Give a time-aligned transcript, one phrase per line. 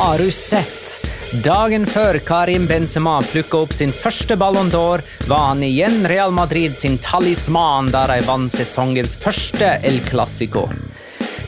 [0.00, 1.06] Har du sett?
[1.44, 6.72] Dagen før Karim Benzema plukka opp sin første Ballon d'Or, var han igjen Real Madrid
[6.78, 10.64] sin talisman da de vant sesongens første El Clásico.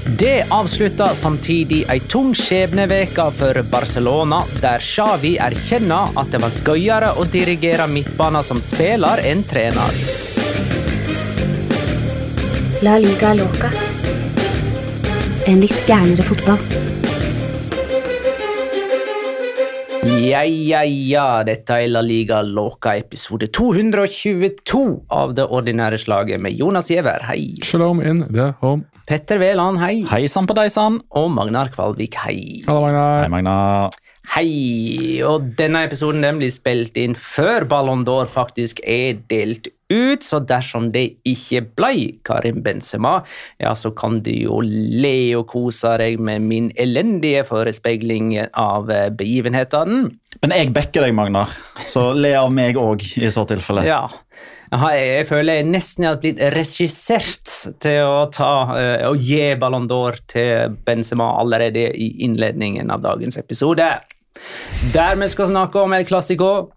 [0.04, 7.16] Det avslutta samtidig ei tung skjebneveke for Barcelona, der Xavi erkjenner at det var gøyere
[7.16, 10.00] å dirigere midtbanen som spiller enn trener.
[12.84, 13.72] La liga loca.
[15.48, 16.91] En litt gærnere fotball.
[20.02, 24.80] Ja, ja, ja, dette er La Liga Loca episode 222
[25.14, 27.52] av det ordinære slaget med Jonas Giæver, hei.
[27.62, 28.82] Shalom in the home.
[29.06, 30.00] Petter Wæland, hei.
[30.10, 30.98] Hei sann på deg sann.
[31.14, 32.64] Og Magnar Kvalvik, hei.
[32.66, 33.22] Hallo, Magnar.
[33.22, 33.54] Hei, Magna.
[34.32, 35.20] Hei!
[35.28, 40.38] Og denne episoden den blir spilt inn før Ballon d'Or faktisk er delt ut, så
[40.40, 41.90] dersom det ikke ble
[42.24, 43.18] Karim Benzema,
[43.60, 49.10] ja, så kan du jo le og kose deg med min elendige forespeiling av eh,
[49.12, 50.06] begivenhetene.
[50.40, 51.52] Men jeg backer deg, Magnar,
[51.84, 53.84] så le av meg òg i så tilfelle.
[53.84, 54.06] Ja.
[54.72, 57.52] Jeg, jeg føler jeg nesten har blitt regissert
[57.84, 63.36] til å ta eh, og gi Ballon d'Or til Benzema allerede i innledningen av dagens
[63.44, 63.92] episode.
[64.94, 66.70] Der vi skal snakke om El Clásico.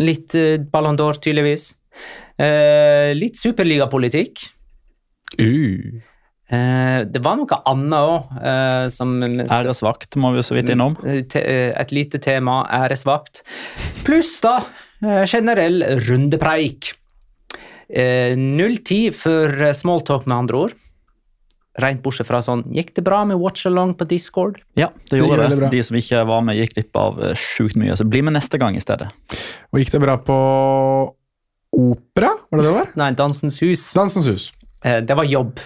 [0.00, 1.72] Litt uh, Ballon d'Or, tydeligvis.
[2.34, 4.40] Eh, litt superligapolitikk.
[5.38, 6.02] Uh.
[6.50, 10.96] Eh, det var noe annet òg uh, som Æresvakt må vi så vidt innom.
[11.30, 13.44] te, eh, Et lite tema, æresvakt.
[14.04, 14.58] Pluss da
[15.00, 16.92] eh, generell rundepreik.
[17.88, 20.76] Eh, Null tid for eh, smalltalk, med andre ord.
[21.82, 24.60] Rent bortsett fra sånn Gikk det bra med watch-along på Discord?
[24.78, 25.56] Ja, det gjorde det.
[25.58, 25.70] det.
[25.72, 27.96] De som ikke var med, gikk glipp av eh, sjukt mye.
[27.98, 29.08] Så bli med neste gang i stedet.
[29.74, 30.36] Og gikk det bra på
[31.74, 32.30] opera?
[32.50, 32.92] Var det det var?
[33.00, 33.88] Nei, Dansens Hus.
[33.96, 34.52] Dansens hus.
[34.86, 35.58] Eh, det var jobb.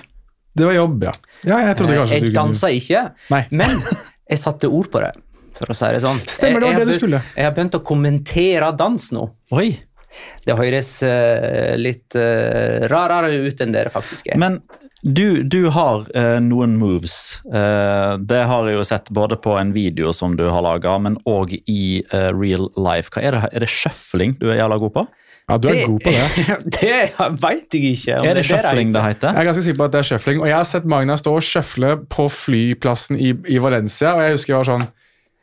[0.56, 1.12] Det var jobb, ja.
[1.44, 3.42] Ja, jeg trodde Eh, kanskje jeg du dansa ikke, Nei.
[3.60, 3.76] men
[4.32, 5.12] jeg satte ord på det.
[5.58, 6.24] For å si det sånn.
[6.24, 7.20] Stemmer, det var det du skulle.
[7.36, 9.28] Jeg har begynt å kommentere dans nå.
[9.58, 9.68] Oi!
[10.46, 10.90] Det høres
[11.78, 14.38] litt uh, rarere ut enn dere faktisk er.
[14.40, 14.56] Men
[15.02, 17.38] du, du har eh, noen moves.
[17.46, 21.20] Eh, det har jeg jo sett både på en video som du har laga, men
[21.28, 23.12] òg i eh, real life.
[23.14, 25.06] Hva Er det, er det shuffling du er jævla god på?
[25.48, 26.48] Ja, du er god på det.
[26.76, 26.96] det
[27.40, 28.18] veit jeg ikke.
[28.18, 29.32] om Er det det shuffling det heter?
[29.32, 30.42] Jeg er ganske sikker på at det er shuffling.
[30.42, 34.36] Og jeg har sett Magna stå og shuffle på flyplassen i, i Valencia, og jeg
[34.36, 34.88] husker jeg var sånn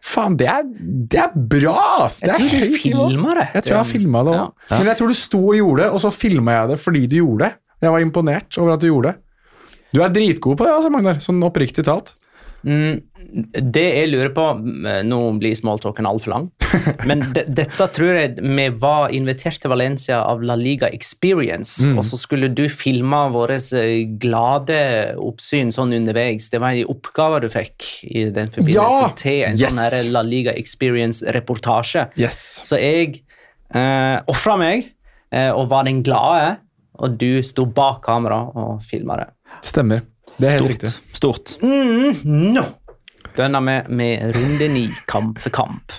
[0.06, 0.66] Faen, det er,
[1.10, 1.80] det er bra!
[2.04, 2.20] ass!
[2.22, 3.46] Det Jeg tror du filma det.
[3.56, 4.52] Jeg tror jeg har filma det òg.
[4.70, 4.78] Ja.
[4.78, 7.16] Men jeg tror du sto og gjorde det, og så filma jeg det fordi du
[7.24, 7.56] gjorde det.
[7.82, 9.25] Jeg var imponert over at du gjorde det.
[9.96, 11.22] Du er dritgod på det, altså, Magnar.
[11.24, 12.14] Sånn oppriktig talt.
[12.66, 12.98] Mm,
[13.76, 16.46] det jeg lurer på mm, Nå blir smalltalken altfor lang.
[17.06, 21.78] Men de, dette tror jeg vi var invitert til Valencia av La Liga Experience.
[21.86, 22.00] Mm.
[22.02, 23.60] Og så skulle du filme våre
[24.22, 24.80] glade
[25.22, 26.50] oppsyn sånn underveis.
[26.54, 29.14] Det var en oppgave du fikk i den forbindelse Ja!
[29.22, 29.78] til en Yes!
[29.78, 32.08] sånn La Liga Experience-reportasje.
[32.20, 32.42] Yes.
[32.66, 33.22] Så jeg
[33.74, 34.90] eh, ofra meg
[35.32, 36.56] eh, og var den glade,
[36.96, 39.30] og du sto bak kamera og filma det.
[39.62, 40.02] Stemmer.
[40.38, 40.72] Det er helt Stort.
[40.72, 40.90] riktig.
[41.16, 41.56] Stort.
[42.26, 42.66] Nå
[43.36, 45.92] begynner vi med runde ni, kamp for kamp.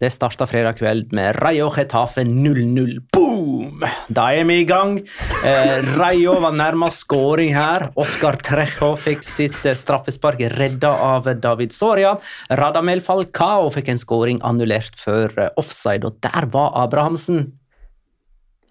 [0.00, 2.94] Det starta fredag kveld med Rayo Getafe 0-0.
[3.12, 3.82] Boom!
[4.08, 4.94] Da er vi i gang.
[5.44, 7.90] Eh, Rayo var nærmest scoring her.
[8.00, 12.14] Oskar Trejo fikk sitt eh, straffespark redda av David Soria.
[12.48, 17.50] Radamel Falcao fikk en scoring annullert før eh, offside, og der var Abrahamsen.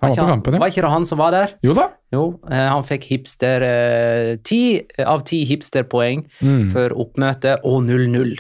[0.02, 0.60] Han var ikke på kampen, ja.
[0.64, 1.54] Var ikke det han som var der?
[1.66, 1.90] Jo da.
[2.16, 6.70] Jo, eh, han fikk hipster eh, av ti hipsterpoeng Mm.
[6.72, 8.38] for oppmøtet, og 0-0.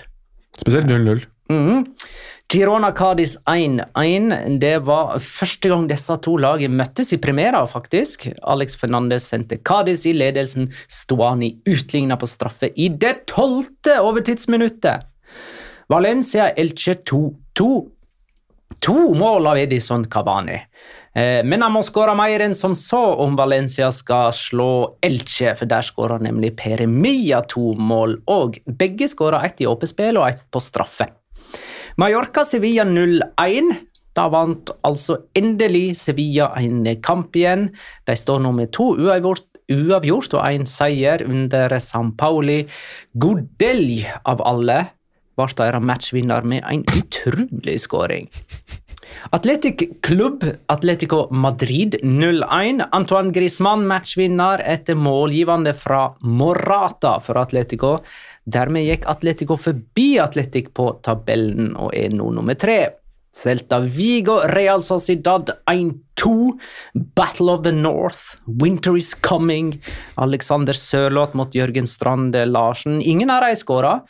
[0.57, 1.25] Spesielt 0-0.
[1.49, 1.85] Mhm.
[2.49, 4.57] Girona Cádiz 1-1.
[4.59, 8.25] Det var første gang disse to lagene møttes i premiera, faktisk.
[8.41, 10.71] Alex Fernandez sendte Cádiz i ledelsen.
[10.89, 15.03] Stuani utligna på straffe i det tolvte overtidsminuttet.
[15.89, 17.69] Valencia Elche 2-2.
[18.81, 20.57] To mål av Edison Cavani.
[21.19, 24.71] Eh, Men han må skåre mer enn som så om Valencia skal slå
[25.03, 30.19] Elche, for der skåra nemlig Peremia to mål, og begge skåra ett i åpent spill
[30.21, 31.09] og ett på straffe.
[31.99, 33.73] Mallorca-Sevilla 0-1.
[34.15, 37.69] Da vant altså endelig Sevilla en kamp igjen.
[38.07, 42.63] De står nå med to uavgjort, uavgjort og én seier under San Pauli.
[43.13, 44.79] Godelj av alle
[45.39, 48.27] ble deres matchvinner med en utrolig skåring.
[49.35, 52.85] Atletic Klubb Atletico Madrid 0-1.
[52.91, 57.97] Antoine Griezmann matchvinner etter målgivende fra Morata for Atletico.
[58.43, 62.98] Dermed gikk Atletico forbi Atletic på tabellen og er nå nummer tre.
[63.31, 66.59] Celta Vigo, Real Sociedad 1-2.
[67.15, 68.37] Battle of the North.
[68.45, 69.81] Winter is coming.
[70.17, 73.01] Alexander Sørloth mot Jørgen Strande Larsen.
[73.01, 74.01] Ingen av dem skåra.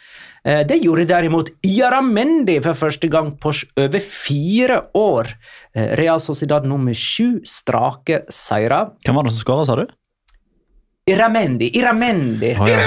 [0.43, 5.27] Eh, Det gjorde derimot Iaramendi for første gang på over fire år.
[5.75, 8.89] Eh, Real Sociedad nummer sju strake seire.
[9.05, 9.85] Hvem var det som skåra, sa du?
[11.09, 12.55] Iramendi, Iramendi.
[12.59, 12.79] Oh, ja.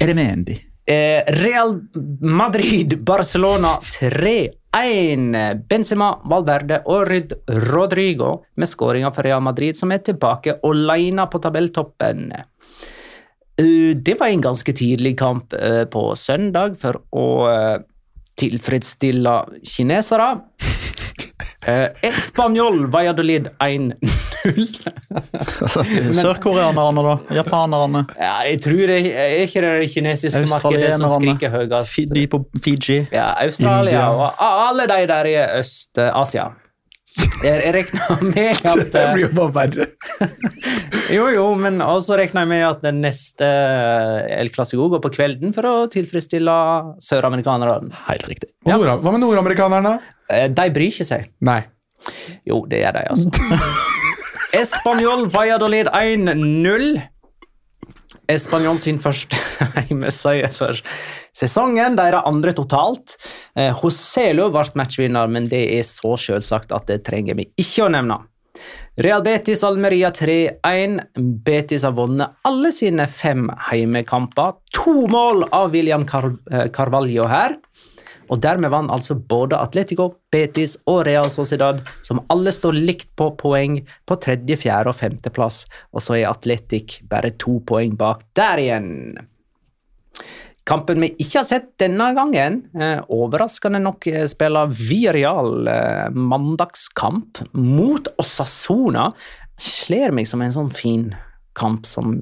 [0.00, 0.14] Iramendi.
[0.14, 0.69] Mendy?
[0.90, 1.80] Eh, Real
[2.20, 5.62] Madrid, Barcelona 3-1.
[5.68, 7.34] Benzema, Valverde og Ryd
[7.70, 12.32] Rodrigo med skåringa for Real Madrid, som er tilbake alene på tabelltoppen.
[12.34, 17.26] Eh, Det var en ganske tidlig kamp eh, på søndag for å
[18.40, 20.40] tilfredsstille kinesere.
[21.66, 23.96] Eh, Español Valladolid 1-0.
[26.16, 27.16] Sørkoreanerne, da?
[27.36, 28.04] Japanerne?
[28.16, 32.14] Ja, jeg tror det er ikke det kinesiske markedet som skriker høyest.
[32.16, 33.02] De på Fiji?
[33.12, 34.08] Ja, Australia India.
[34.08, 34.40] og
[34.70, 36.48] alle de der i Øst-Asia.
[37.42, 39.86] Jeg, jeg regner med at Det blir jo bare verre.
[41.10, 43.46] Jo, jo, men også regner jeg med at den neste
[44.30, 46.54] El Clasico går på kvelden for å tilfredsstille
[47.02, 47.90] søramerikanerne.
[48.06, 48.52] Helt riktig.
[48.68, 48.78] Ja.
[48.78, 49.96] Hva med nordamerikanerne?
[50.30, 51.30] Eh, De bryr ikke seg.
[51.46, 51.60] Nei.
[52.48, 53.28] Jo, det gjør de, altså.
[54.62, 57.00] Español Valladolid 1-0.
[58.30, 59.36] Español sin første
[59.88, 60.78] hjemmeseier for
[61.34, 61.96] sesongen.
[61.98, 63.16] Deres andre totalt.
[63.58, 68.20] Joselo ble matchvinner, men det er så selvsagt at det trenger vi ikke å nevne.
[69.00, 70.98] Real Betis Almeria 3-1.
[71.46, 74.58] Betis har vunnet alle sine fem heimekamper.
[74.82, 77.56] To mål av William Car eh, Carvalho her.
[78.30, 83.32] Og dermed vant altså både Atletico, Betis og Real Sociedad, som alle står likt på
[83.40, 85.64] poeng på tredje, fjerde og femteplass.
[85.94, 88.92] Og så er Atletic bare to poeng bak der igjen.
[90.68, 97.40] Kampen vi ikke har sett denne gangen, eh, overraskende nok eh, spiller Villarreal eh, mandagskamp
[97.58, 99.08] mot Osasona.
[99.60, 101.08] Slår meg som en sånn fin
[101.58, 102.20] kamp som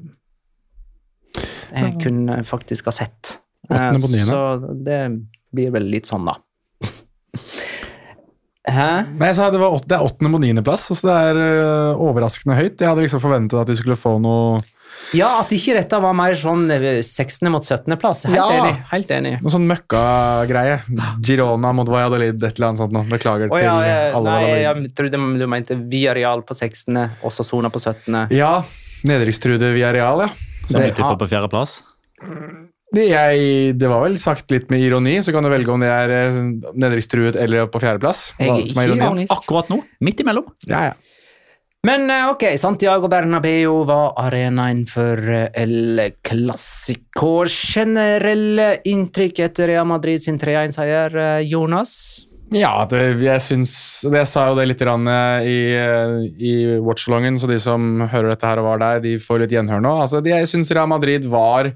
[1.68, 3.34] jeg kunne faktisk ha sett.
[3.68, 4.40] Så
[4.86, 5.02] det
[5.54, 6.34] blir vel litt sånn, da.
[8.68, 8.88] Hæ?
[9.16, 12.02] Nei, jeg sa det, var åt, det er åttende på niendeplass, så det er uh,
[12.04, 12.74] overraskende høyt.
[12.82, 14.58] Jeg hadde liksom forventet at vi skulle få noe,
[15.16, 17.48] Ja, at ikke dette var mer sånn eh, 16.
[17.54, 17.94] mot 17.
[18.02, 18.26] plass.
[18.28, 18.48] Helt Ja.
[18.58, 18.74] enig.
[18.90, 19.32] Helt enig.
[19.40, 20.82] noe sånn møkkagreie.
[21.24, 22.92] Girona mot Valladolid, et eller annet sånt.
[22.92, 23.06] noe.
[23.08, 24.66] Beklager oh, ja, til alle nei, Valladolid.
[24.66, 27.00] jeg trodde du mente Villarreal på 16.,
[27.40, 28.26] Sona på 17.
[28.36, 28.52] Ja,
[29.08, 30.30] nedrykkstruede Villarreal, ja.
[30.68, 31.78] Som du tipper på fjerdeplass?
[32.94, 35.90] Det, jeg, det var vel sagt litt med ironi, så kan du velge om det
[35.92, 36.38] er eh,
[36.72, 38.30] nedrykkstruet eller på fjerdeplass.
[38.38, 39.34] Jeg er er ikke ironisk.
[39.34, 40.48] Akkurat nå, midt imellom.
[40.70, 40.96] Ja, ja.
[41.86, 47.44] Men eh, ok, Santiago Bernabeu var arenaen for eh, El Clásico.
[47.46, 52.24] Generelle inntrykk etter Real Madrid sin 3-1-seier, eh, Jonas?
[52.48, 53.72] Ja, det, jeg syns
[54.08, 55.58] Jeg sa jo det litt i,
[56.48, 59.84] i watchalongen, så de som hører dette her og var der, de får litt gjenhør
[59.84, 59.92] nå.
[60.06, 61.70] Altså, jeg syns Real Madrid var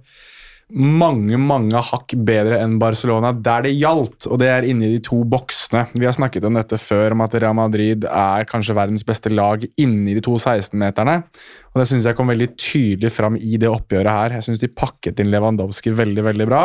[0.72, 5.18] mange mange hakk bedre enn Barcelona der det gjaldt, og det er inni de to
[5.28, 5.84] boksene.
[5.92, 9.64] Vi har snakket om dette før, om at Real Madrid er kanskje verdens beste lag
[9.80, 11.18] inni de to 16-meterne.
[11.72, 14.36] Og Det syns jeg kom veldig tydelig fram i det oppgjøret her.
[14.38, 16.62] Jeg syns de pakket inn Lewandowski veldig veldig bra.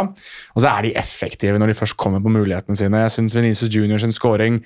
[0.55, 3.03] Og så er de effektive når de først kommer på mulighetene sine.
[3.05, 4.61] Jeg syns Venezia Junior sin scoring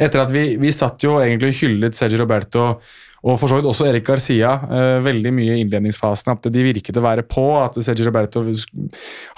[0.00, 2.66] etter at vi, vi satt jo egentlig og hyllet Sergio Roberto
[3.22, 6.34] og for så vidt også Erik Garcia eh, veldig mye i innledningsfasen.
[6.34, 7.44] At de virket å være på.
[7.60, 8.42] At Sergio Roberto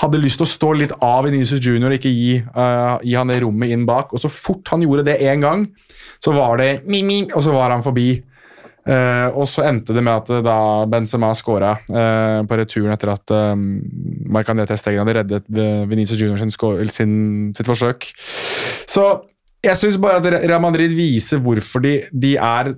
[0.00, 3.28] hadde lyst til å stå litt av Venezia Junior og ikke gi, uh, gi han
[3.28, 4.14] det rommet inn bak.
[4.16, 5.66] Og så fort han gjorde det én gang,
[6.16, 8.08] så var det og så var han forbi.
[8.84, 10.56] Uh, og så endte det med at da
[10.92, 15.46] Benzema skåra uh, på returen etter at uh, Marc-André Testegen hadde reddet
[15.88, 16.52] Venezia Junior sin,
[16.92, 17.14] sin,
[17.56, 18.10] sitt forsøk.
[18.88, 19.06] Så
[19.64, 22.74] jeg syns bare at Real Madrid viser hvorfor de, de er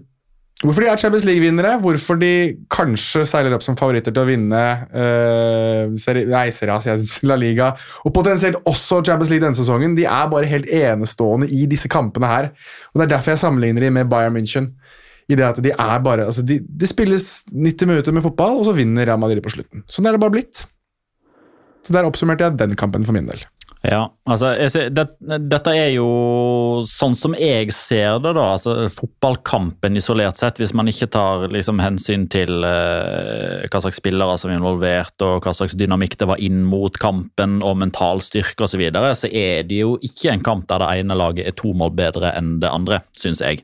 [0.65, 2.31] Hvorfor de er Champions League-vinnere, hvorfor de
[2.73, 6.23] kanskje seiler opp som favoritter til å vinne uh, seri,
[7.29, 7.75] La Liga,
[8.09, 9.99] og potensielt også Champions League denne sesongen.
[9.99, 12.49] De er bare helt enestående i disse kampene her.
[12.89, 14.73] Og Det er derfor jeg sammenligner de med Bayern München.
[15.29, 18.71] I det at de er bare, altså de, de spilles 90 minutter med fotball, og
[18.71, 19.85] så vinner Real Madrid på slutten.
[19.91, 20.65] Sånn er det bare blitt.
[21.85, 23.45] Så Der oppsummerte jeg den kampen for min del.
[23.87, 25.05] Ja, altså, ser, det,
[25.47, 26.07] Dette er jo
[26.89, 28.47] sånn som jeg ser det, da.
[28.57, 34.39] altså Fotballkampen isolert sett, hvis man ikke tar liksom, hensyn til eh, hva slags spillere
[34.41, 38.65] som er involvert, og hva slags dynamikk det var inn mot kampen, og mental styrke
[38.65, 41.55] osv., så, videre, så er det jo ikke en kamp der det ene laget er
[41.57, 43.63] to mål bedre enn det andre, syns jeg.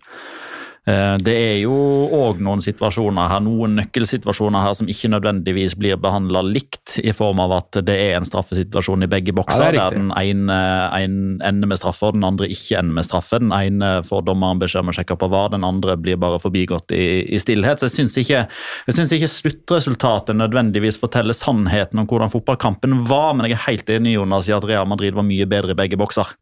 [0.83, 1.75] Eh, Det er jo
[2.11, 7.39] òg noen situasjoner her, noen nøkkelsituasjoner her som ikke nødvendigvis blir behandla likt, i form
[7.45, 10.59] av at det er en straffesituasjon i begge bokser, Ja, er der den ene,
[10.99, 11.15] en
[11.47, 13.39] ender med straffe og den andre ikke ender med straffe.
[13.39, 16.91] Den ene får dommeren beskjed om å sjekke på hva, den andre blir bare forbigått
[16.91, 17.79] i, i stillhet.
[17.79, 18.43] Så jeg syns ikke,
[18.89, 23.95] jeg synes ikke sluttresultatet nødvendigvis forteller sannheten om hvordan fotballkampen var, men jeg er helt
[23.95, 26.35] enig Jonas, i at Real Madrid var mye bedre i begge bokser.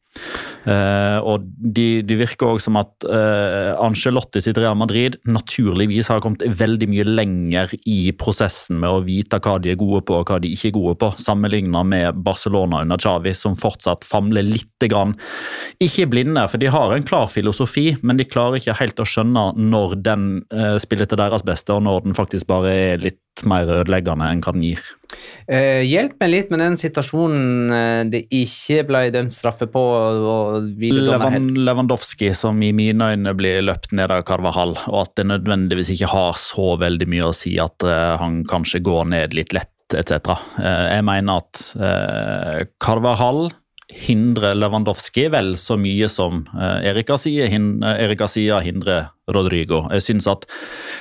[0.66, 6.20] Eh, og de, de virker også som at uh, Ancelotti sitt Real Madrid naturligvis har
[6.20, 10.28] kommet veldig mye lenger i prosessen med å vite hva de er gode på og
[10.28, 14.90] hva de ikke er gode på, sammenlignet med Barcelona under Xavi, som fortsatt famler lite
[14.90, 15.14] grann.
[15.80, 19.46] Ikke blinde, for de har en klar filosofi, men de klarer ikke helt å skjønne
[19.70, 23.68] når den uh, spiller til deres beste, og når den faktisk bare er litt mer
[23.80, 24.82] ødeleggende enn hva den gir.
[25.50, 29.82] Eh, hjelp meg litt med den situasjonen eh, det ikke ble dømt straffe på.
[30.80, 35.92] Levan, Lewandowski som i mine øyne blir løpt ned av Carvajal, og at det nødvendigvis
[35.96, 39.74] ikke har så veldig mye å si at eh, han kanskje går ned litt lett,
[39.90, 40.36] etc.
[40.62, 42.60] Jeg mener at uh,
[43.90, 49.84] hindrer Lewandowski vel så mye som Erika sier eh, Erik Garcia hindrer Rodrigo.
[49.94, 50.46] Jeg syns, at,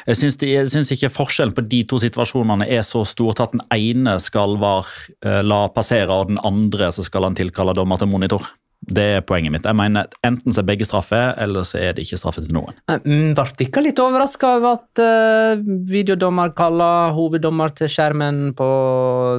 [0.08, 3.48] jeg, syns de, jeg syns ikke forskjellen på de to situasjonene er så stor til
[3.48, 4.90] at den ene skal var,
[5.26, 8.46] eh, la passere, og den andre så skal han tilkalle dommer til monitor.
[8.80, 9.66] Det er poenget mitt.
[9.68, 12.78] Jeg mener Enten så er begge straffe, eller så er det ikke straffe til noen.
[13.04, 18.70] Mm, Ble dere litt overraska over at uh, videodommer kaller hoveddommer til skjermen på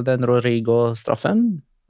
[0.05, 1.41] den Rodrigo-straffen?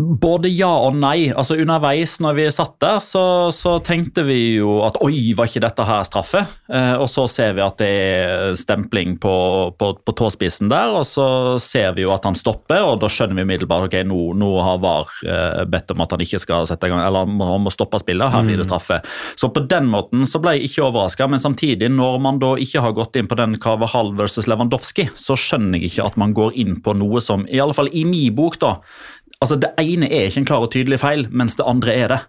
[0.02, 1.30] Både ja og nei.
[1.30, 5.64] Altså Underveis når vi satt der, så, så tenkte vi jo at oi, var ikke
[5.64, 6.44] dette her straffe?
[6.72, 9.34] Eh, og så ser vi at det er stempling på,
[9.78, 11.28] på, på tåspissen der, og så
[11.62, 14.82] ser vi jo at han stopper, og da skjønner vi umiddelbart ok, nå, nå har
[14.82, 18.02] VAR eh, bedt om at han ikke skal sette i gang, eller han må, stoppe
[18.02, 19.02] spillet, her blir det straffe.
[19.40, 22.84] Så på den måten så ble jeg ikke overraska, men samtidig, når man da ikke
[22.84, 26.58] har gått inn på den Kavahal versus Lewandowski, så skjønner jeg ikke at man går
[26.62, 28.78] inn på noe som, i alle fall i min bok, da
[29.42, 32.22] Altså, Det ene er ikke en klar og tydelig feil, mens det andre er det.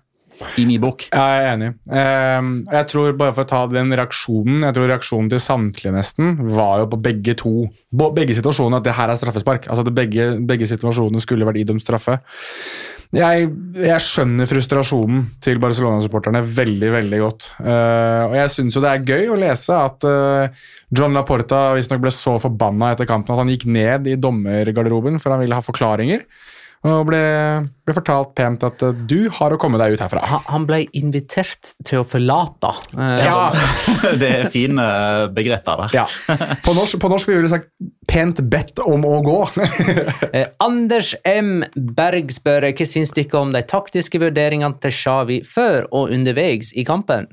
[0.58, 1.04] I min bok.
[1.12, 1.68] Jeg er enig.
[1.92, 6.40] Ehm, jeg tror bare For å ta den reaksjonen Jeg tror reaksjonen til samtlige nesten
[6.56, 7.52] var jo på begge to
[8.16, 9.68] begge situasjoner at det her er straffespark.
[9.68, 12.18] Altså at begge, begge situasjonene skulle vært idømt straffe.
[13.12, 17.48] Jeg, jeg skjønner frustrasjonen til Barcelona-supporterne veldig veldig godt.
[17.60, 20.62] Eh, og jeg syns jo det er gøy å lese at eh,
[20.96, 25.36] John Laporta visstnok ble så forbanna etter kampen at han gikk ned i dommergarderoben for
[25.36, 26.24] han ville ha forklaringer.
[26.82, 27.18] Og ble,
[27.86, 30.18] ble fortalt pent at eh, du har å komme deg ut herfra.
[30.26, 32.72] Han, han ble invitert til å forlate.
[32.96, 33.52] eh, Ja,
[34.22, 34.86] Det er fine
[35.36, 35.94] begreper der.
[36.00, 36.06] ja.
[36.64, 37.70] På norsk, på norsk ville vi sagt
[38.10, 39.44] 'pent bedt om å gå'.
[40.34, 41.62] Eh, Anders M.
[41.76, 46.82] Berg spør hva syns dere om de taktiske vurderingene til Xavi før og underveis i
[46.88, 47.28] kampen?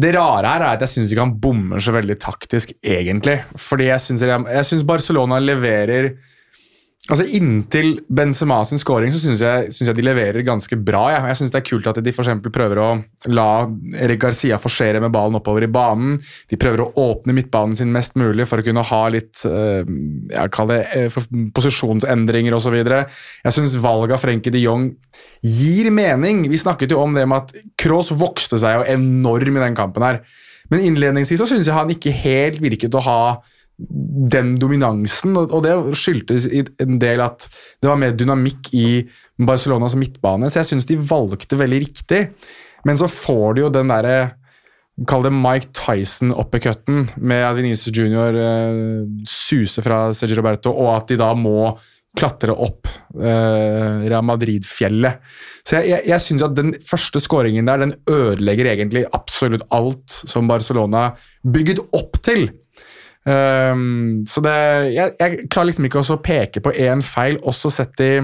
[0.00, 3.42] Det rare her er at jeg syns ikke han bommer så veldig taktisk, egentlig.
[3.60, 6.14] Fordi jeg syns Barcelona leverer
[7.10, 11.02] Altså Inntil Benzema sin scoring så syns jeg, synes jeg de leverer ganske bra.
[11.10, 11.22] Ja.
[11.26, 12.88] Jeg synes det er kult at de for prøver å
[13.34, 13.46] la
[13.98, 16.20] Erik Garcia forsere med ballen oppover i banen.
[16.50, 19.82] De prøver å åpne midtbanen sin mest mulig for å kunne ha litt uh,
[20.30, 21.08] jeg kaller det,
[21.56, 22.78] posisjonsendringer osv.
[22.78, 24.92] Jeg syns valget av Frenkie de Jong
[25.42, 26.44] gir mening.
[26.52, 30.06] Vi snakket jo om det med at Cross vokste seg jo enorm i den kampen
[30.06, 30.22] her.
[30.70, 33.22] Men innledningsvis så syns jeg han ikke helt virket å ha
[34.30, 37.46] den dominansen, og det skyldtes i en del at
[37.80, 38.88] det var mer dynamikk i
[39.40, 42.26] Barcelonas midtbane, så jeg syns de valgte veldig riktig.
[42.84, 44.18] Men så får de jo den derre
[45.08, 51.08] Kall det Mike Tyson-uppercutten med at Venezia Junior uh, suser fra Sergio Roberto, og at
[51.08, 51.70] de da må
[52.18, 55.22] klatre opp uh, Real Madrid-fjellet.
[55.64, 60.18] Så jeg, jeg, jeg syns at den første skåringen der den ødelegger egentlig absolutt alt
[60.28, 61.14] som Barcelona
[61.48, 62.50] bygget opp til.
[63.28, 64.56] Um, så det,
[64.94, 68.14] jeg, jeg, klarer liksom ikke å peke på én feil, også sett i,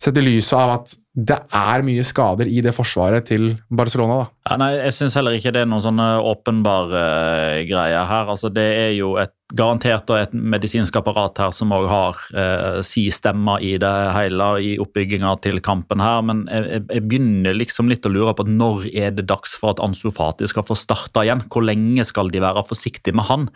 [0.00, 4.18] sett i lyset av at det er mye skader i det forsvaret til Barcelona.
[4.22, 4.28] da.
[4.50, 8.32] Ja, nei, Jeg syns heller ikke det er noen sånne åpenbare uh, greier her.
[8.32, 13.04] Altså, Det er jo et garantert et medisinsk apparat her som òg har eh, si
[13.14, 16.24] stemmer i det hele i oppbygginga til kampen her.
[16.26, 19.82] Men jeg, jeg, begynner liksom litt å lure på når er det dags for at
[19.84, 21.44] Ansu Fati skal få starta igjen?
[21.52, 23.46] Hvor lenge skal de være forsiktige med han?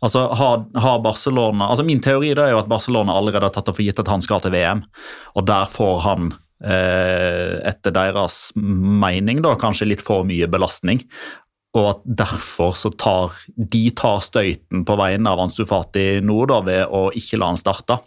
[0.00, 3.76] Altså, har, har Barcelona, altså Min teori er jo at Barcelona allerede har tatt det
[3.76, 4.80] for gitt at han skal til VM,
[5.36, 6.32] og der får han
[6.64, 11.02] Eh, etter deres mening da, kanskje litt for mye belastning.
[11.74, 16.60] Og at derfor så tar de tar støyten på vegne av Ansu Fati nå da,
[16.66, 17.98] ved å ikke la han starte.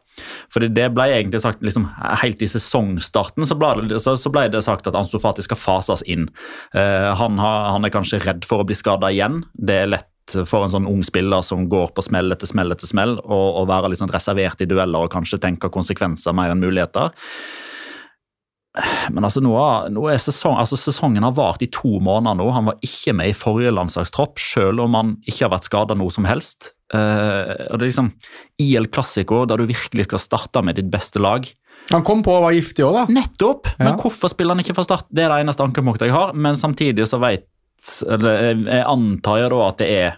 [0.54, 1.86] Fordi det ble egentlig sagt liksom,
[2.24, 5.60] Helt i sesongstarten så ble, det, så, så ble det sagt at Ansu Fati skal
[5.60, 6.30] fases inn.
[6.76, 9.44] Uh, han, har, han, er kanskje redd for å bli skada igjen.
[9.54, 12.90] Det er lett for en sånn ung spiller som går på smell etter smell etter
[12.90, 16.64] smell, og, og være litt sånn reservert i dueller og kanskje tenke konsekvenser mer enn
[16.64, 17.14] muligheter.
[19.14, 19.54] Men altså, nå,
[19.94, 22.48] nå er sesong, altså sesongen har vart i to måneder nå.
[22.56, 26.13] Han var ikke med i forrige landslagstropp, selv om han ikke har vært skada noe
[26.13, 26.72] som helst.
[26.94, 28.12] Uh, og det er liksom
[28.63, 31.48] I Classico, der du virkelig skal starte med ditt beste lag.
[31.92, 33.04] Han kom på å være giftig òg, da.
[33.20, 33.72] Nettopp!
[33.76, 33.84] Ja.
[33.86, 35.08] Men hvorfor spiller han ikke fra start?
[35.10, 36.34] Det er det eneste ankepunktet jeg har.
[36.36, 37.48] Men samtidig så vet
[38.10, 40.16] eller Jeg antar jeg da at det er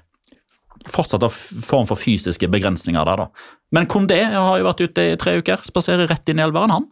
[0.90, 1.34] fortsatt en
[1.66, 3.56] form for fysiske begrensninger der, da.
[3.76, 5.62] Men Kondé har jo vært ute i tre uker.
[5.68, 6.88] Spaserer rett inn i elveren, han.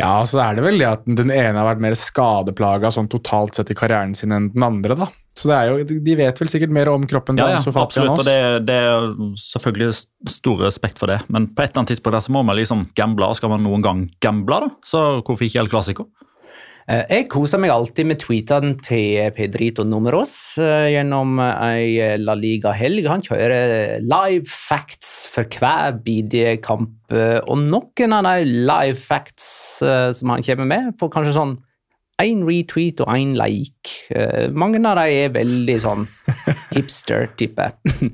[0.00, 3.58] Ja, så er det vel det at den ene har vært mer skadeplaga sånn totalt
[3.58, 4.96] sett i karrieren sin enn den andre.
[4.98, 5.10] da.
[5.34, 8.26] Så det er jo, De vet vel sikkert mer om kroppen ja, ja, absolutt, og
[8.26, 9.08] det, det, er
[9.40, 9.90] selvfølgelig
[10.30, 11.20] stor respekt for det.
[11.26, 13.32] Men på et eller annet tidspunkt der så må man liksom gamble.
[13.34, 14.70] Skal man noen gang gamble, da?
[14.86, 16.08] Så hvorfor ikke El Clásico?
[16.84, 22.34] Eh, jeg koser meg alltid med tweetene til Pedrito Numeros eh, gjennom ei eh, La
[22.36, 23.08] Liga-helg.
[23.08, 26.92] Han kjører live facts for hver bidige kamp.
[27.14, 29.46] Og noen av de live facts
[29.80, 31.52] som han kommer med, får kanskje sånn
[32.22, 33.90] én retweet og én like.
[34.14, 36.04] Uh, mange av dem er veldig sånn
[36.74, 38.10] hipster, tipper jeg.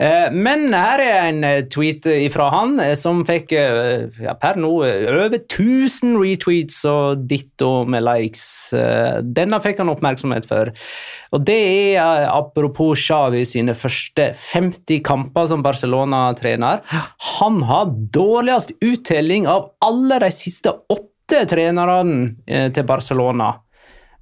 [0.00, 5.36] uh, men her er en eh, tweet ifra han som fikk ja, per nå over
[5.36, 8.44] 1000 retweets og ditto med likes.
[9.24, 10.72] denne fikk han oppmerksomhet for.
[11.34, 11.60] Og det
[11.94, 16.84] er apropos Xavi sine første 50 kamper som Barcelona-trener.
[17.38, 23.54] Han har dårligst uttelling av alle de siste åtte etter trenerne eh, til Barcelona.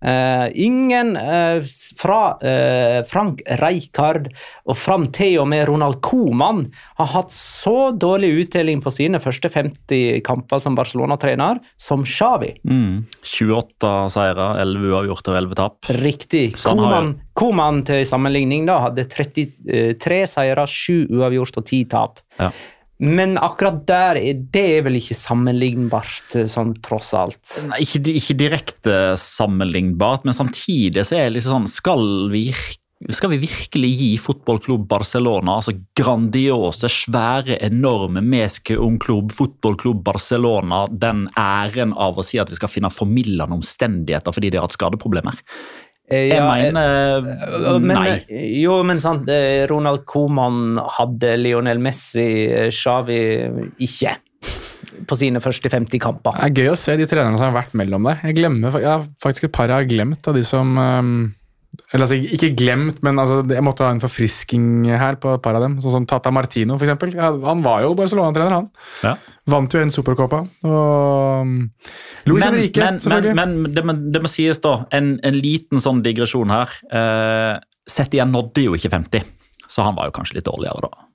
[0.02, 1.62] Uh, ingen uh,
[1.94, 4.24] fra uh, Frank Rijkaard
[4.66, 6.64] og fram til og med Ronald Coman
[6.98, 12.50] har hatt så dårlig uttelling på sine første 50 kamper som Barcelona-trener som Xavi.
[12.66, 13.06] Mm.
[13.22, 15.94] 28 seire, 11 uavgjort og 11 tap.
[16.02, 16.44] Riktig.
[17.38, 22.24] Coman, til sammenligning da, hadde 33 seire, 7 uavgjort og 10 tap.
[22.42, 22.50] Ja.
[23.02, 24.20] Men akkurat der
[24.54, 27.56] det er vel ikke sammenlignbart, eh, sånn tross alt?
[27.66, 32.44] Nei, ikke, ikke, direkte sammenlignbart, men samtidig så er det liksom sånn Skal vi,
[33.10, 38.22] skal vi virkelig gi fotballklubb Barcelona, altså grandiose, svære, enorme
[39.02, 44.52] klubb, fotballklubb Barcelona, den æren av å si at vi skal finne formildende omstendigheter fordi
[44.52, 45.42] de har hatt skadeproblemer?
[46.12, 48.42] Eh, jeg ja, mener eh, men, nei.
[48.60, 52.26] Jo, men sant, eh, Ronald Coman hadde Lionel Messi,
[52.68, 53.22] Xavi
[53.86, 54.18] ikke.
[55.08, 56.36] På sine første 50 kamper.
[56.36, 58.20] Det er gøy å se de trenerne som har vært mellom der.
[58.28, 61.14] Jeg, glemmer, jeg har faktisk et par jeg har glemt av de som um,
[61.92, 65.56] eller altså, Ikke glemt, men altså, jeg måtte ha en forfrisking her på et par
[65.56, 65.78] av dem.
[65.80, 67.14] Sånn som Tata Martino, for eksempel.
[67.16, 68.68] Han var jo Barcelona-trener, han.
[69.04, 69.14] Ja.
[69.52, 70.42] Vant jo en Supercopa.
[70.68, 71.54] Og um,
[72.28, 73.36] Luis Men, Henrique, men, men, selvfølgelig.
[73.40, 76.76] men det, må, det må sies, da, en, en liten sånn digresjon her.
[76.92, 77.56] Uh,
[77.88, 79.32] Setien nådde jo ikke 50,
[79.66, 81.08] så han var jo kanskje litt dårligere da.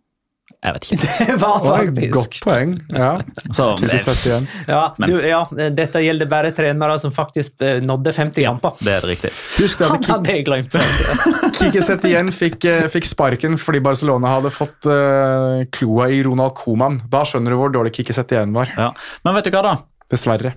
[0.68, 1.10] Jeg vet ikke.
[1.32, 2.14] Det var faktisk.
[2.14, 2.74] godt poeng.
[2.92, 3.12] Ja.
[3.58, 4.40] Så, Ikke.
[4.68, 5.42] Ja, du, ja,
[5.74, 8.76] dette gjelder bare trenere som faktisk eh, nådde 50 kamper.
[8.84, 9.34] det er det riktig.
[9.62, 10.78] Husk det Han hadde jeg glemt.
[11.60, 17.02] Kike Setien fikk, eh, fikk sparken fordi Barcelona hadde fått uh, kloa i Ronald Koeman.
[17.12, 18.72] Da skjønner du hvor dårlig Kike Setien var.
[18.76, 18.92] Ja.
[19.24, 19.76] Men vet du hva, da?
[20.12, 20.56] Dessverre.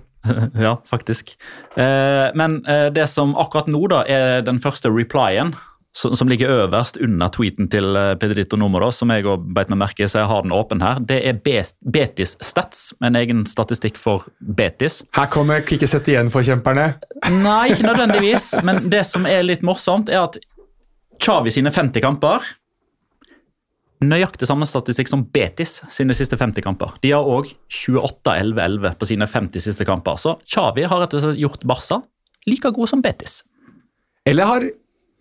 [0.53, 1.37] ja, faktisk.
[1.75, 5.55] Eh, men eh, det som akkurat nå da er den første replyen,
[5.93, 9.81] som, som ligger øverst under tweeten til eh, Pedrito Numero, som jeg òg beit meg
[9.81, 13.99] merke i, så jeg har den åpen her, det er Betis Stats, en egen statistikk
[13.99, 15.01] for Betis.
[15.17, 16.93] Her kommer ikke sett igjen forkjemperne.
[17.41, 20.39] Nei, ikke nødvendigvis, men det som er litt morsomt, er at
[21.21, 22.47] Xavi sine 50 kamper
[24.01, 26.95] Nøyaktig samme statistikk som Betis sine siste 50 kamper.
[27.03, 30.17] De har òg 28-11-11 på sine 50 siste kamper.
[30.17, 31.99] Så Xavi har rett og slett gjort Barca
[32.49, 33.43] like god som Betis.
[34.25, 34.65] Eller har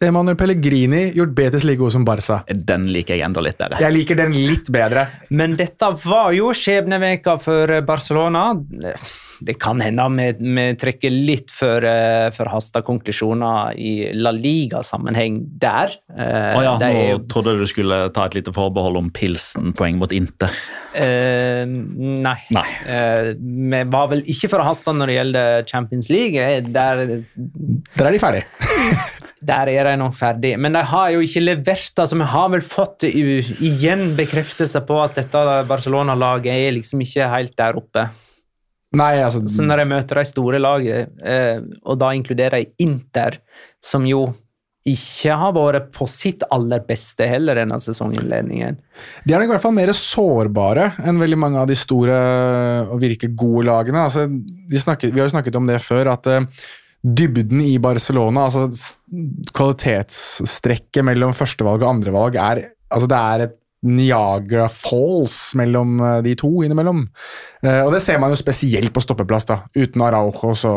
[0.02, 2.38] Emanuel Pellegrini gjort Betis like god som Barca?
[2.48, 3.80] Den liker jeg enda litt bedre.
[3.84, 5.06] Jeg liker den litt bedre.
[5.36, 8.46] Men dette var jo skjebneveka for Barcelona.
[9.40, 11.84] Det kan hende vi, vi trekker litt for
[12.36, 15.94] for hasta konklusjoner i La Liga-sammenheng der.
[16.12, 19.08] Eh, Å ja, de nå jo- trodde jeg du skulle ta et lite forbehold om
[19.16, 20.52] Pilsen-poeng mot Inter.
[20.90, 22.36] Uh, nei.
[22.50, 22.66] Nei.
[22.82, 26.36] Uh, vi var vel ikke forhasta når det gjelder Champions League.
[26.40, 27.04] Eh, Der,
[27.96, 28.44] Der er de ferdig.
[29.40, 30.54] der er de nok ferdig.
[30.60, 31.92] Men de har jo ikke levert.
[31.96, 37.56] altså Vi har vel fått igjen bekreftelse på at dette Barcelona-laget er liksom ikke helt
[37.56, 38.10] der oppe.
[38.98, 43.38] Nei, altså Så når jeg møter de store laget, eh, og da inkluderer jeg Inter,
[43.80, 44.26] som jo
[44.88, 48.78] ikke har vært på sitt aller beste heller denne sesonginnledningen.
[49.28, 52.16] De er nok i hvert fall mer sårbare enn veldig mange av de store
[52.88, 54.06] og virkelig gode lagene.
[54.08, 56.48] Altså, vi, snakket, vi har jo snakket om det før, at eh,
[57.00, 58.68] dybden i Barcelona, altså
[59.56, 66.34] kvalitetsstrekket mellom førstevalg og andrevalg, er altså det er et Niagara Falls mellom eh, de
[66.36, 67.06] to innimellom.
[67.64, 69.62] Eh, og det ser man jo spesielt på stoppeplass, da.
[69.72, 70.74] Uten Araujo, så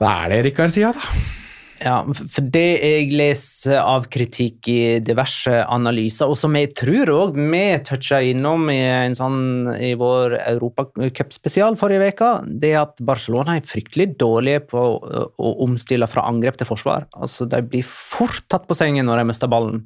[0.00, 1.45] da er det Erik Garcia, da.
[1.82, 7.36] Ja, for det jeg leser av kritikk i diverse analyser, og som jeg tror òg
[7.36, 13.58] vi toucha innom i en sånn i vår Europacup-spesial forrige uke, det er at Barcelona
[13.58, 17.10] er fryktelig dårlige på å, å omstille fra angrep til forsvar.
[17.16, 19.84] Altså, De blir fort tatt på sengen når de mister ballen.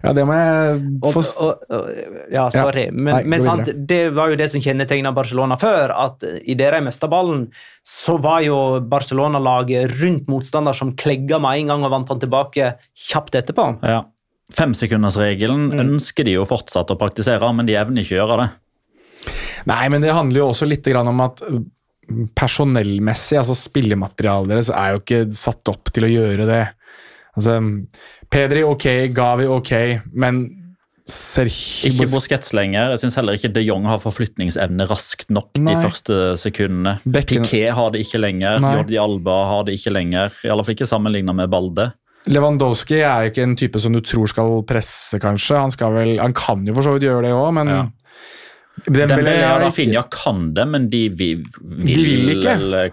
[0.00, 0.78] Ja, det må jeg
[1.12, 1.88] få og, og,
[2.32, 5.92] ja, sorry, men, Nei, men sant, det var jo det som kjennetegna Barcelona før.
[5.92, 7.48] At idet de mista ballen,
[7.84, 8.56] så var jo
[8.90, 12.72] Barcelona-laget rundt motstander som klegga med en gang og vant han tilbake
[13.10, 13.68] kjapt etterpå.
[13.84, 14.06] Ja.
[14.56, 18.48] Femsekundersregelen ønsker de jo fortsatt å praktisere, men de evner ikke å gjøre det.
[19.68, 21.60] Nei, men det handler jo også litt om at uh,
[22.38, 26.64] personellmessig, altså spillematerialet deres, er jo ikke satt opp til å gjøre det.
[27.36, 27.60] Altså,
[28.30, 29.72] Pedri ok, Gavi ok,
[30.14, 30.44] men
[31.10, 32.92] Sergi Ikke Busquets lenger.
[32.94, 35.72] Jeg syns heller ikke de Jong har forflytningsevne raskt nok Nei.
[35.74, 36.98] de første sekundene.
[37.02, 38.60] Bekken- Piquet har det ikke lenger.
[38.62, 38.76] Nei.
[38.78, 40.30] Jordi Alba har det ikke lenger.
[40.46, 41.88] I alle fall ikke sammenligna med Balde.
[42.30, 45.56] Lewandowski er jo ikke en type som du tror skal presse, kanskje.
[45.58, 47.82] Han, skal vel, han kan jo for så vidt gjøre det òg, men Ja.
[48.86, 51.28] Dembélé ja, da, Finja kan det, men de vi,
[51.60, 52.54] vil, vil ikke.
[52.54, 52.92] eller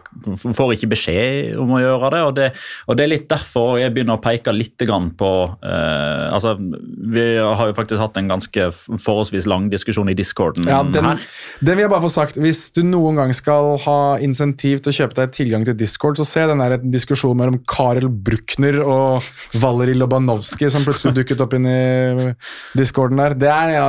[0.55, 2.21] får ikke beskjed om å gjøre det.
[2.27, 2.47] Og det,
[2.87, 5.31] og det er litt derfor jeg begynner å peke litt grann på
[5.65, 10.81] eh, altså, Vi har jo faktisk hatt en ganske forholdsvis lang diskusjon i discorden Ja,
[10.83, 11.23] den, her.
[11.61, 12.39] den vil jeg bare få sagt.
[12.41, 16.27] Hvis du noen gang skal ha insentiv til å kjøpe deg tilgang til Discord, så
[16.27, 21.67] se den der diskusjonen mellom Karel Bruckner og Valerij Lobanovskij som plutselig dukket opp inn
[21.69, 22.33] i
[22.77, 23.37] discorden der.
[23.37, 23.87] Det er ja,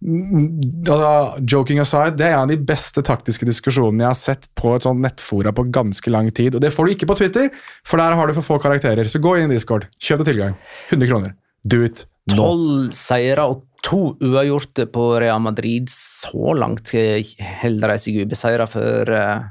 [0.00, 4.86] Joking aside, det er en av de beste taktiske diskusjonene jeg har sett på et
[4.86, 6.56] sånt nettfora på ganske lang tid.
[6.56, 7.50] Og det får du ikke på Twitter,
[7.84, 9.04] for der har du for få karakterer.
[9.12, 9.90] Så gå inn i Discord.
[10.00, 10.56] Kjøp deg tilgang.
[10.88, 11.36] 100 kroner.
[11.68, 12.38] Do it nå.
[12.38, 15.92] Tolv seire og to uavgjorte på Real Madrid.
[15.92, 17.20] Så langt eh,
[17.60, 19.48] holder de seg ubeseira før eh,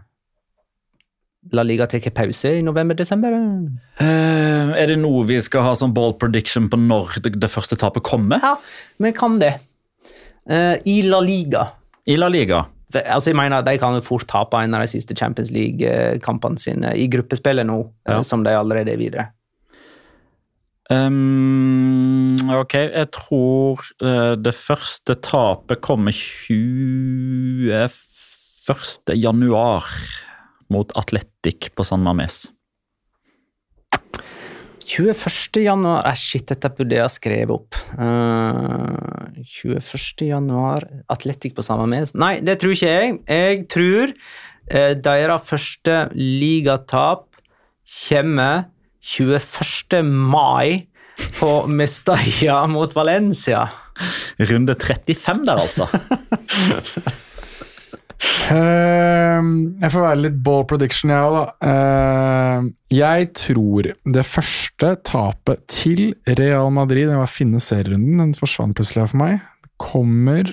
[1.56, 3.38] La Liga tar pause i november-desember.
[4.02, 7.78] Uh, er det noe vi skal ha som ball prediction på når det, det første
[7.80, 8.42] tapet kommer?
[8.44, 8.58] Ja,
[9.00, 9.56] vi kan det.
[10.50, 11.68] Eh, I La Liga.
[12.10, 12.64] I La Liga.
[13.06, 16.96] Altså jeg mener, De kan jo fort tape en av de siste Champions League-kampene sine
[16.98, 18.22] i gruppespillet nå, eh, Ja.
[18.24, 19.28] som de allerede er videre.
[20.90, 27.70] Um, ok, jeg tror eh, det første tapet kommer 21.
[29.14, 29.86] januar
[30.74, 32.48] mot Atletic på San Mames.
[34.90, 35.62] 21.
[35.64, 37.78] januar eh, Shit, dette burde jeg ha skrevet opp.
[37.94, 39.30] Uh,
[39.62, 40.26] 21.
[40.32, 43.20] januar Atletic på samme mes Nei, det tror ikke jeg.
[43.30, 47.28] Jeg tror uh, deres første ligatap
[47.90, 48.68] kommer
[49.06, 50.02] 21.
[50.04, 50.88] mai
[51.38, 53.68] på Mestalla mot Valencia.
[54.50, 55.90] Runde 35 der, altså.
[58.20, 61.70] Ehm, jeg får være litt ball prediction, jeg òg, da.
[61.70, 68.76] Ehm, jeg tror det første tapet til Real Madrid Jeg må finne serierunden, den forsvant
[68.76, 69.40] plutselig for meg.
[69.80, 70.52] Kommer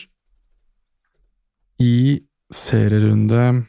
[1.83, 2.21] i
[2.55, 3.67] serierunde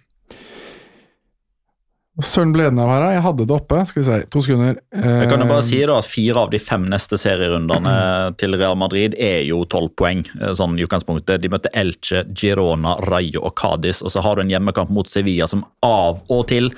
[2.23, 3.03] Søren ble den av her.
[3.13, 3.79] Jeg hadde det oppe.
[3.85, 4.79] Skal vi se, to sekunder.
[4.93, 7.93] Jeg kan jo bare Ehm, si da at Fire av de fem neste serierundene
[8.41, 10.23] til Real Madrid er jo tolv poeng.
[10.41, 11.41] eh, sånn i utgangspunktet.
[11.43, 14.01] De møtte Elche, Girona, Rayo og Cádiz.
[14.01, 16.71] Og så har du en hjemmekamp mot Sevilla som av og til,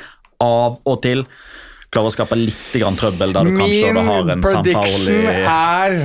[0.43, 1.23] av og til
[1.89, 5.39] klarer å skape litt grann trøbbel, der du kanskje da har en San prediction Pauli
[5.41, 5.95] er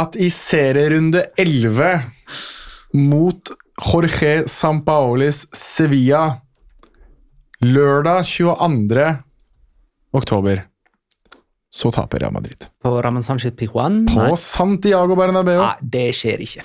[0.00, 1.90] at i serierunde 11
[2.94, 3.50] mot
[3.84, 6.38] Jorge Sampaolis Sevilla
[7.64, 9.04] lørdag 22.
[10.14, 10.64] oktober
[11.74, 12.68] så taper Real Madrid.
[12.82, 14.04] På Ramón Sánchez Pijuan?
[14.06, 15.58] På Santiago Bernabeu.
[15.58, 16.62] Nei, det skjer ikke.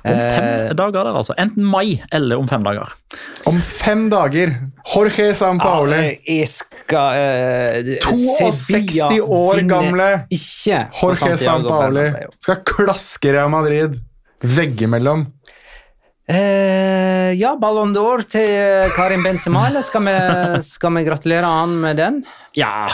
[0.00, 1.34] Om fem Eh, dager der, altså.
[1.40, 2.92] Enten mai eller om fem dager.
[3.48, 4.52] Om fem dager.
[4.94, 5.96] Jorge Sampaoli.
[5.96, 12.06] Ja, jeg skal eh, 62 år gamle Ikke Jorge Sampaoli
[12.40, 13.96] skal klaske Real Madrid
[14.40, 15.26] veggimellom.
[16.30, 20.14] Eh, ja, Ballon d'Or til Karim Benzema, eller skal vi,
[20.62, 22.20] skal vi gratulere han med den?
[22.58, 22.86] Ja,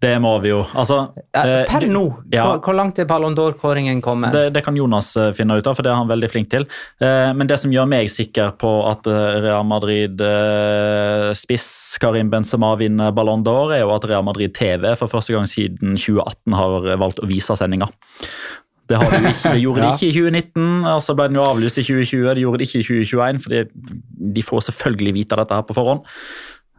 [0.00, 0.60] det må vi jo.
[0.78, 2.44] Altså, Ja, eh, per nå, ja.
[2.46, 4.30] hvor, hvor langt er Ballon d'Or-kåringen kommet?
[4.32, 6.64] Det, det kan Jonas eh, finne ut av, for det er han veldig flink til.
[7.02, 11.66] Eh, Men det som gjør meg sikker på at eh, Real Madrid-spiss
[12.00, 15.96] Karim Benzema vinner Ballon d'Or, er jo at Real Madrid TV for første gang siden
[15.98, 17.90] 2018 har valgt å vise sendinga.
[18.88, 21.46] Det, har de ikke, det gjorde de ikke i 2019, og så ble den jo
[21.46, 22.28] avlyst i 2020.
[22.34, 23.58] De gjorde det ikke i 2021, for
[24.38, 26.06] de får selvfølgelig vite dette her på forhånd.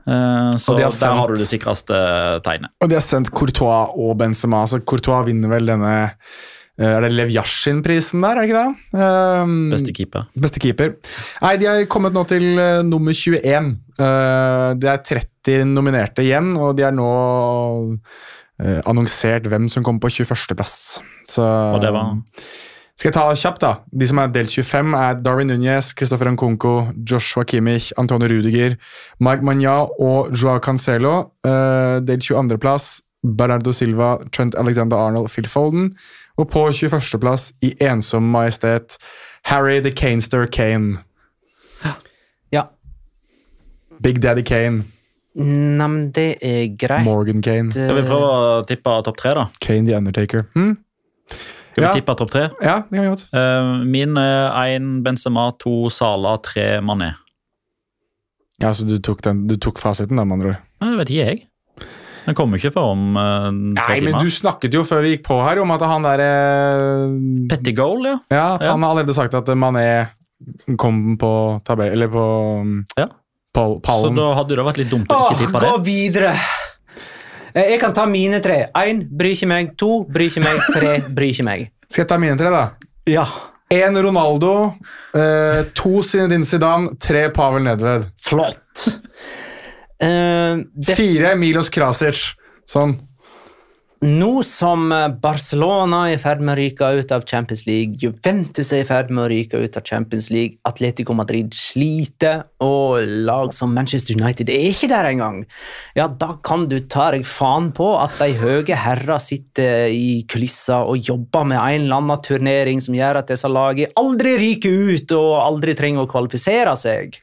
[0.10, 1.98] Eh, Så de sendt, der har du det sikreste
[2.46, 2.72] tegnet.
[2.82, 4.64] Og de har sendt Courtois og Benzema.
[4.70, 5.92] Så Courtois vinner vel denne
[6.80, 9.04] eh, Er det Lev Yashin-prisen der, er det ikke det?
[9.04, 10.26] Um, Beste keeper.
[10.40, 10.96] Beste keeper.
[11.44, 13.72] Nei, de har kommet nå til uh, nummer 21.
[14.00, 17.10] Uh, det er 30 nominerte igjen, og de er nå
[18.64, 20.76] eh, annonsert hvem som kommer på 21.-plass.
[21.40, 22.18] Og det var
[23.00, 23.74] Skal jeg ta kjapt, da?
[23.96, 28.76] De som er delt 25, er Darwin Núñez, Christopher Anconco, Joshua Kimmich, Antonio Rudiger,
[29.20, 31.32] Mike Magna og Joao Cancelo.
[31.48, 35.94] Uh, delt 22.-plass Bernardo Silva, Trent Alexander Arnold, Phil Folden.
[36.38, 38.98] Og på 21.-plass i ensom majestet
[39.44, 40.98] Harry the Canester Kane.
[42.52, 42.64] Ja.
[44.04, 44.84] Big Daddy Kane.
[45.36, 47.06] Neimen, det er greit.
[47.06, 47.72] Morgan Kane.
[47.72, 49.48] Skal vi prøve å tippe topp tre, da?
[49.62, 50.48] Kane the Undertaker.
[50.56, 50.78] Hm?
[51.30, 51.94] Skal vi Ja.
[51.94, 52.50] tippe topp tre?
[52.62, 53.28] Ja, det kan vi godt.
[53.34, 57.14] Eh, min er én Benzema, to Sala, tre Mané.
[58.62, 60.58] Ja, så du tok, den, du tok fasiten, da, med andre ord?
[60.82, 61.46] Det vet ikke jeg.
[62.26, 64.20] Den kommer ikke før om uh, tre Nei, men timer.
[64.22, 68.18] du snakket jo før vi gikk på her om at han derre Petty goal, ja.
[68.30, 68.72] Ja, at Ja.
[68.74, 70.10] han har allerede sagt at Mané
[70.78, 71.92] kom på tabell...
[71.94, 73.08] Eller på um, Ja.
[73.86, 75.86] Pall- Så da hadde det vært litt dumt å ikke tippe gå det.
[75.90, 76.34] videre!
[77.54, 78.58] Eh, Jeg kan ta mine tre.
[78.78, 79.72] Én bryr ikke meg.
[79.82, 80.60] To bryr ikke meg.
[80.76, 81.64] Tre bryr ikke meg.
[81.90, 82.64] Skal jeg ta mine tre, da?
[83.10, 83.26] Ja.
[83.74, 84.52] Én Ronaldo,
[85.14, 88.08] eh, to Zinedine Zidane, tre Pavel Nedved.
[88.22, 88.86] Flott.
[90.02, 92.22] Uh, det, Fire Milos Krasic.
[92.70, 92.94] Sånn.
[94.06, 98.72] Nå som eh, Barcelona er i ferd med å ryke ut av Champions League, Juventus
[98.72, 103.52] er i ferd med å ryke ut av Champions League, Atletico Madrid sliter, og lag
[103.56, 105.42] som Manchester United er ikke der engang,
[106.00, 110.88] ja, da kan du ta deg faen på at de høye herrer sitter i kulisser
[110.88, 115.18] og jobber med en eller annen turnering som gjør at disse lagene aldri ryker ut
[115.18, 117.20] og aldri trenger å kvalifisere seg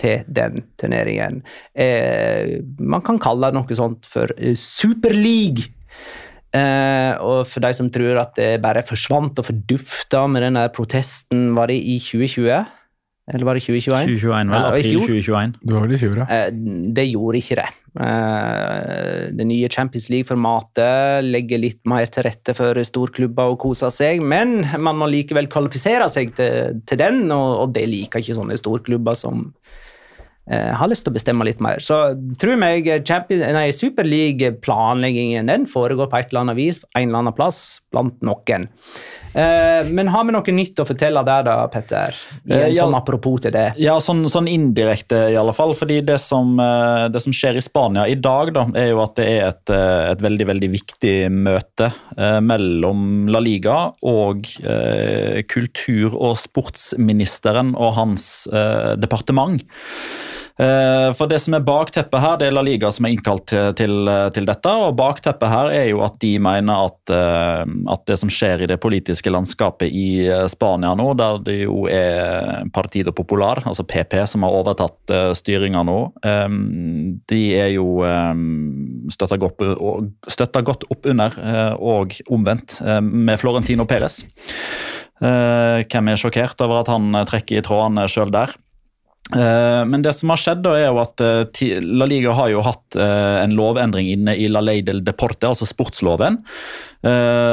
[0.00, 1.42] til den turneringen.
[1.74, 5.70] Eh, man kan kalle det noe sånt for eh, Superleague.
[6.54, 11.48] Eh, og for de som tror at det bare forsvant og fordufta med den protesten,
[11.56, 12.64] var det i 2020?
[13.32, 14.18] Eller var det 2021?
[14.20, 14.66] 2021, vel.
[14.68, 15.52] April 2021.
[15.64, 16.26] Det var vel i fjor, ja.
[16.28, 16.50] Eh,
[16.98, 17.68] Det gjorde ikke det.
[18.04, 24.20] Eh, Det nye Champions League-formatet legger litt mer til rette for storklubber å kose seg,
[24.20, 28.60] men man må likevel kvalifisere seg til, til den, og, og det liker ikke sånne
[28.60, 29.48] storklubber som
[30.46, 31.80] har lyst til å bestemme litt mer.
[31.80, 31.96] Så
[32.40, 37.80] tror meg nei, Superleague-planleggingen den foregår på et eller annet vis, en eller annen plass,
[37.94, 38.68] blant noen.
[39.34, 42.14] Eh, men har vi noe nytt å fortelle der, da, Petter?
[42.46, 42.84] I Eh, en ja.
[42.84, 43.66] sånn apropos til det.
[43.82, 45.74] Ja, sånn, sånn indirekte i alle fall.
[45.74, 49.16] fordi det som, eh, det som skjer i Spania i dag, da, er jo at
[49.16, 55.42] det er et, eh, et veldig veldig viktig møte eh, mellom La Liga og eh,
[55.42, 59.64] kultur- og sportsministeren og hans eh, departement.
[60.54, 63.94] Eh, For det som er bakteppet her, det er La Liga som er innkalt til,
[64.36, 64.70] til, dette.
[64.70, 68.68] og Bakteppet her er jo at de mener at, eh, at det som skjer i
[68.70, 74.20] det politiske landskapet i eh, Spania nå, der det jo er Partido Popular, altså PP,
[74.30, 75.98] som har overtatt styringa nå,
[77.28, 77.86] de er jo
[79.12, 79.62] støtta godt,
[80.66, 81.36] godt opp under,
[81.76, 84.22] og omvendt, med Florentino Perez.
[85.20, 88.54] Hvem er sjokkert over at han trekker i trådene sjøl der?
[89.32, 92.60] Eh, Men det som har skjedd, da er jo at eh, La Liga har jo
[92.64, 96.42] hatt eh, en lovendring inne i La Ley del Deporte, altså sportsloven,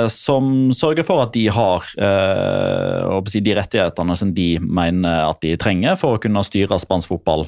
[0.08, 6.16] som sørger for at de har de rettighetene som de mener at de trenger for
[6.16, 7.44] å kunne styre spansk fotball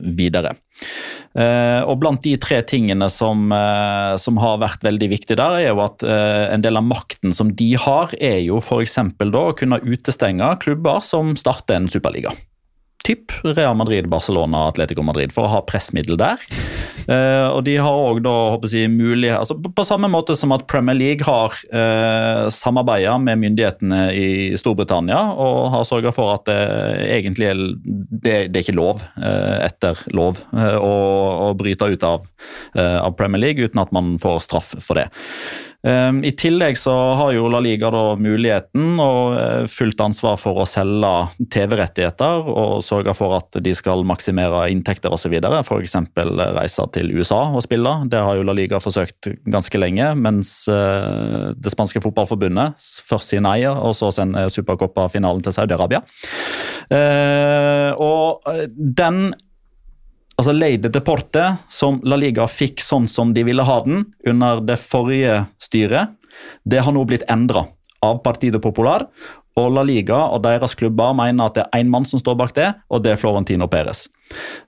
[0.00, 0.54] videre.
[1.36, 6.08] Og Blant de tre tingene som, som har vært veldig viktige der, er jo at
[6.08, 8.96] en del av makten som de har, er jo f.eks.
[8.96, 12.32] å kunne utestenge klubber som starter en superliga
[13.06, 16.42] typ Real Madrid, Barcelona, Atletico Madrid, for å ha pressmiddel der.
[17.06, 18.34] Uh, og de har òg da,
[18.90, 24.00] mulighet altså på, på samme måte som at Premier League har uh, samarbeida med myndighetene
[24.10, 26.58] i Storbritannia og har sørga for at det
[27.14, 32.26] egentlig er, det, det er ikke lov uh, etter lov eh, å, bryte ut av,
[32.74, 35.08] eh, av Premier League uten at man får straff for det.
[35.86, 40.58] Um, I tillegg så har jo La Liga da muligheten og eh, fullt ansvar for
[40.58, 41.12] å selge
[41.54, 45.36] TV-rettigheter og sørge for at de skal maksimere inntekter osv.
[45.38, 45.96] F.eks.
[46.56, 47.92] reise til USA og spille.
[48.10, 53.46] Det har jo La Liga forsøkt ganske lenge, mens eh, det spanske fotballforbundet først sier
[53.46, 56.02] nei, og så sender Supercoppa-finalen til Saudi-Arabia.
[56.90, 58.42] Eh, og
[58.74, 59.28] den
[60.36, 64.60] altså Leide de Deporte, som La Liga fikk sånn som de ville ha den under
[64.64, 66.12] det forrige styret,
[66.68, 67.66] det har nå blitt endra
[68.04, 69.06] av Partido Popular.
[69.56, 72.52] Og La Liga og deres klubber mener at det er én mann som står bak
[72.58, 74.04] det, og det er Florentino Perez.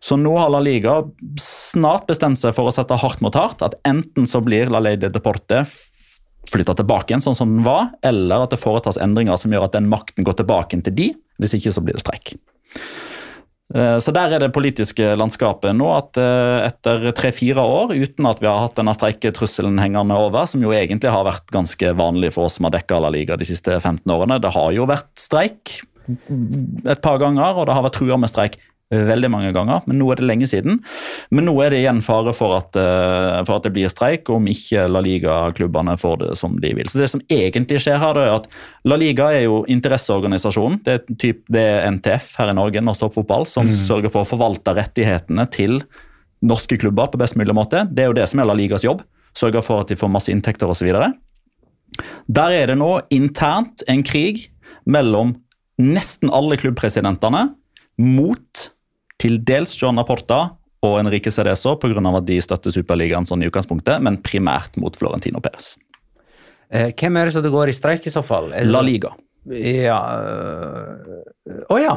[0.01, 1.03] Så nå har La Liga
[1.43, 3.61] snart bestemt seg for å sette hardt mot hardt.
[3.67, 5.67] At enten så blir La Leide Deporte
[6.49, 9.77] flytta tilbake igjen sånn som den var, eller at det foretas endringer som gjør at
[9.77, 11.11] den makten går tilbake til de.
[11.37, 12.39] Hvis ikke så blir det streik.
[13.75, 18.41] Eh, Så der er det politiske landskapet nå at eh, etter tre-fire år uten at
[18.41, 22.49] vi har hatt denne streiketrusselen hengende over, som jo egentlig har vært ganske vanlig for
[22.49, 24.41] oss som har dekka La Liga de siste 15 årene.
[24.41, 28.57] Det har jo vært streik et par ganger, og det har vært trua med streik
[28.91, 30.79] veldig mange ganger, men nå er det lenge siden.
[31.35, 34.47] Men nå er det igjen fare for at, eh, for at det blir streik, om
[34.49, 36.89] ikke La Liga-klubbene får det som de vil.
[36.89, 38.49] Så Det som egentlig skjer her, det er at
[38.85, 40.83] La Liga er jo interesseorganisasjonen.
[40.85, 44.29] Det er, typ, det er NTF her i Norge, Norsk Toppfotball, som sørger for å
[44.29, 45.83] forvalte rettighetene til
[46.41, 47.85] norske klubber på best mulig måte.
[47.93, 49.03] Det er jo det som er La Ligas jobb.
[49.37, 50.89] Sørge for at de får masse inntekter osv.
[52.29, 54.49] Der er det nå internt en krig
[54.87, 55.37] mellom
[55.79, 57.51] nesten alle klubbpresidentene
[57.99, 58.71] mot
[59.19, 60.41] til dels John Laporta
[60.87, 62.17] og Enrique Cedeso pga.
[62.17, 65.77] at de støtter Superligaen sånn i utgangspunktet, men primært mot Florentino Perez.
[66.71, 68.51] Eh, hvem er det som det går i streik, i så fall?
[68.51, 69.15] Det- La Liga.
[69.49, 71.23] Ja øh,
[71.71, 71.97] oh, ja.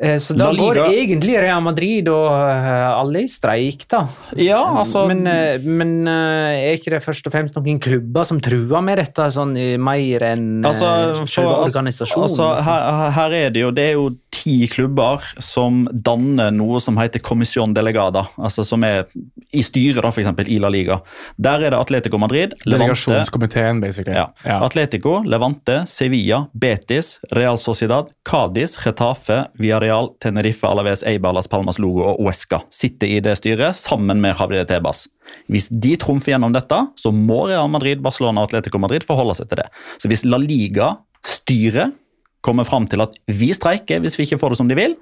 [0.00, 4.06] Eh, Så da Liga- går egentlig Real Madrid og øh, alle i streik, da.
[4.40, 8.40] Ja, altså Men, eh, men eh, er ikke det først og fremst noen klubber som
[8.40, 12.24] truer med dette, sånn mer enn Altså, eh, for, selve altså, organisasjonen?
[12.24, 12.64] altså, liksom?
[12.64, 17.20] her, her er det jo Det er jo ti klubber som danner noe som heter
[17.22, 18.24] Commission Delegada.
[18.40, 19.04] Altså som er
[19.52, 20.96] i styret, da, eksempel, i La Liga.
[21.38, 24.16] Der er det Atletico Madrid, Levante Delegasjonskomiteen, basically.
[24.16, 24.30] ja.
[24.64, 29.81] Atletico, Levante, Sevilla, Betis, Real Sociedad, Cádiz, Retafe, Villarreal,
[30.22, 34.66] Tenerife, Alaves, Eibar, Las Palmas, Logo og Uesca sitter i det styret sammen med Javier
[34.68, 35.06] Tebas.
[35.50, 39.50] Hvis de trumfer gjennom dette, så må Real Madrid, Barcelona og Atletico Madrid forholde seg
[39.50, 39.68] til det.
[40.02, 41.96] Så hvis La Liga-styret
[42.42, 44.96] kommer fram til at vi streiker hvis vi ikke får det som de vil,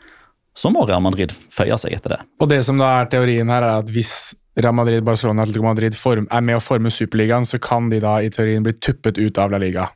[0.56, 2.20] så må Real Madrid føye seg etter det.
[2.42, 5.68] Og det som da er teorien her, er at hvis Real Madrid, Barcelona og Atletico
[5.68, 9.20] Madrid form, er med å forme Superligaen, så kan de da i teorien bli tuppet
[9.20, 9.88] ut av La Liga.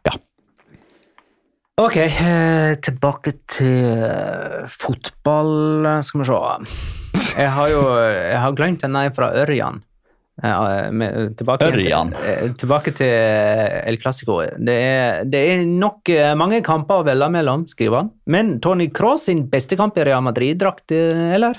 [1.74, 7.32] Ok, eh, tilbake til eh, fotball, skal vi se.
[7.34, 9.80] Jeg har jo jeg har glemt en nei fra Ørjan.
[10.38, 12.12] Eh, tilbake Ørjan?
[12.14, 13.10] Til, eh, tilbake til
[13.90, 14.38] El Clásico.
[14.54, 14.78] Det
[15.26, 18.14] det er nok eh, mange kamper å velge mellom, skriver han.
[18.30, 21.58] Men Tony Cross sin beste kamp i Real Madrid-drakt, eh, eller?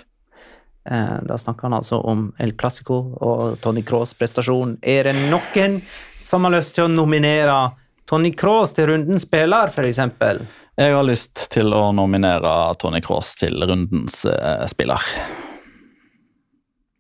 [0.89, 4.78] Eh, Da snakker han altså om El Clásico og Tony Cross' prestasjon.
[4.82, 5.82] Er det noen
[6.20, 7.74] som har lyst til å nominere
[8.06, 10.01] Tony Cross til rundens spiller, f.eks.?
[10.76, 15.01] Jeg har lyst til å nominere Tony Cross til rundens eh, spiller.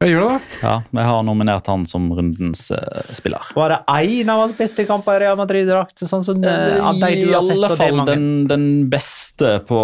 [0.03, 0.57] Jeg gjør det, da.
[0.59, 3.53] Ja, jeg har nominert han som rundens eh, spiller.
[3.55, 6.03] Var det én av hans beste kamper i Real Madrid-drakt?
[6.03, 8.67] Sånn som eh, av de du I har sett, alle det er fall den, den
[8.91, 9.81] beste på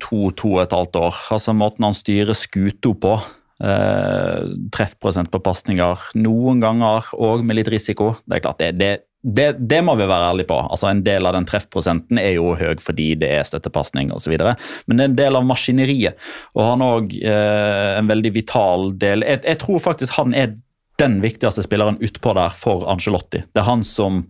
[0.00, 1.22] to, to og et halvt år.
[1.36, 3.16] Altså Måten han styrer skuta på.
[3.62, 4.38] Eh,
[4.74, 6.08] treffprosent på pasninger.
[6.18, 8.14] Noen ganger og med litt risiko.
[8.24, 8.92] Det er klart, det, det,
[9.22, 10.56] det, det må vi være ærlige på.
[10.58, 14.34] Altså En del av den treffprosenten er jo høy fordi det er støttepasning osv.
[14.34, 16.18] Men det er en del av maskineriet.
[16.56, 20.56] Og han er òg eh, en veldig vital del jeg, jeg tror faktisk han er
[21.00, 23.44] den viktigste spilleren utpå der for Angelotti.
[23.54, 24.24] Det er han som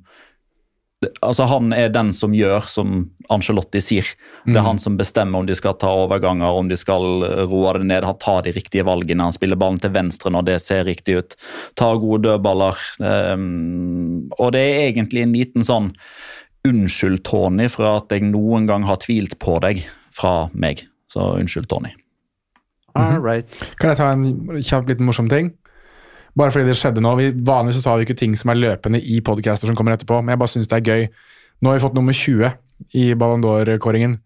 [1.22, 2.98] Altså Han er den som gjør som
[3.32, 4.08] Angelotti sier.
[4.46, 7.88] Det er han som bestemmer om de skal ta overganger, om de skal roe det
[7.88, 8.06] ned.
[8.06, 9.24] Han tar de riktige valgene.
[9.30, 11.36] Han spiller ballen til venstre når det ser riktig ut.
[11.78, 12.78] Tar gode dødballer.
[13.00, 15.92] Um, og det er egentlig en liten sånn
[16.62, 19.80] Unnskyld, Tony, for at jeg noen gang har tvilt på deg
[20.14, 20.84] fra meg.
[21.10, 21.90] Så unnskyld, Tony.
[22.94, 23.48] All right.
[23.80, 25.50] Kan jeg ta en kjapp liten morsom ting?
[26.38, 27.12] Bare fordi det skjedde nå.
[27.18, 30.22] Vi, vanligvis så tar vi ikke ting som er løpende i podcaster som kommer etterpå,
[30.22, 31.06] men jeg bare syns det er gøy.
[31.60, 32.52] Nå har vi fått nummer 20
[32.98, 34.18] i Ballon d'Or-kåringen.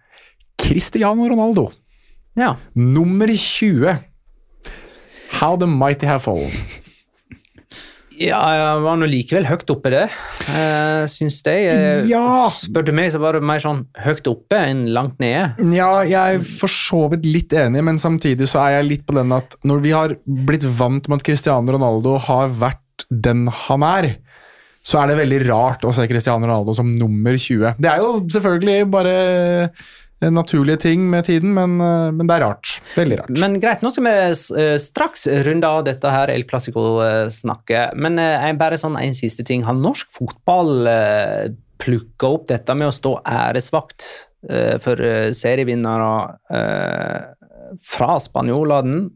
[0.60, 1.68] Cristiano Ronaldo.
[2.38, 2.54] Ja.
[2.74, 3.98] Nummer 20.
[5.40, 6.52] How the mighty have fallen.
[8.16, 10.04] Ja, jeg var nå likevel høyt oppe, det.
[10.48, 11.56] Uh, syns det.
[11.72, 12.48] Eh, Ja!
[12.56, 15.50] Spør du meg, så var det mer sånn høyt oppe enn langt nede.
[15.76, 19.16] Ja, jeg er for så vidt litt enig, men samtidig så er jeg litt på
[19.18, 23.84] den at når vi har blitt vant med at Cristiano Ronaldo har vært den han
[23.86, 24.14] er,
[24.86, 27.74] så er det veldig rart å se Cristiano Ronaldo som nummer 20.
[27.82, 29.14] Det er jo selvfølgelig bare
[30.20, 32.78] naturlige ting med tiden, men, eh, men det er rart.
[32.96, 33.34] Veldig rart.
[33.36, 34.14] Men greit, nå skal vi
[34.62, 37.96] eh, straks runde av dette her El Clásico-snakket.
[38.00, 39.66] Men eh, bare sånn en siste ting.
[39.66, 40.88] Har norsk fotball
[41.82, 44.08] plukka opp dette med å stå æresvakt
[44.48, 45.00] eh, for
[45.36, 46.10] serievinnere
[46.48, 47.20] eh,
[47.84, 49.06] fra spanjolene?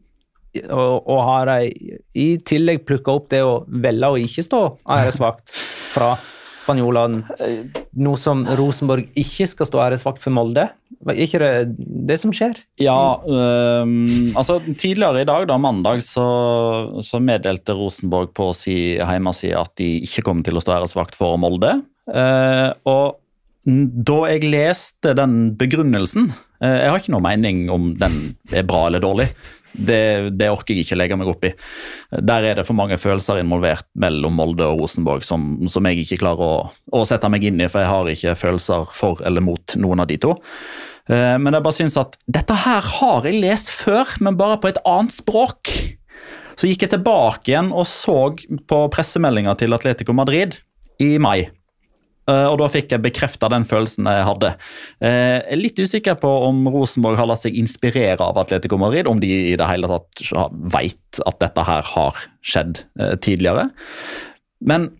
[0.51, 4.59] Og, og har de i tillegg plukka opp det å velge å ikke stå
[4.97, 5.55] æresvakt
[5.93, 6.17] fra
[6.59, 7.80] spanjolene?
[7.99, 10.69] Noe som Rosenborg ikke skal stå æresvakt for Molde?
[11.01, 11.51] Er ikke det
[12.11, 12.59] det som skjer?
[12.79, 16.25] Ja, um, altså tidligere i dag, da, mandag, så,
[17.03, 21.39] så meddelte Rosenborg på si hjemmeside at de ikke kommer til å stå æresvakt for
[21.41, 21.79] Molde.
[22.07, 23.19] Uh, og
[23.65, 26.31] da jeg leste den begrunnelsen
[26.63, 28.15] eh, Jeg har ikke noe mening om den
[28.49, 29.27] er bra eller dårlig.
[29.73, 31.53] Det, det orker jeg ikke legge meg opp i.
[32.19, 36.19] Der er det for mange følelser involvert mellom Molde og Rosenborg som, som jeg ikke
[36.23, 36.55] klarer å,
[36.91, 40.09] å sette meg inn i, for jeg har ikke følelser for eller mot noen av
[40.11, 40.35] de to.
[41.07, 44.71] Eh, Men jeg bare synes at dette her har jeg lest før, men bare på
[44.71, 45.71] et annet språk.
[46.59, 48.35] Så gikk jeg tilbake igjen og så
[48.69, 50.59] på pressemeldinga til Atletico Madrid
[51.01, 51.47] i mai.
[52.29, 54.53] Eh, Og da fikk jeg bekrefta den følelsen jeg hadde.
[55.01, 59.07] Eh, Jeg er litt usikker på om Rosenborg har latt seg inspirere av Atletico Madrid,
[59.07, 60.21] om de i det hele tatt
[60.73, 62.15] veit at dette her har
[62.45, 63.69] skjedd eh, tidligere.
[64.61, 64.91] Men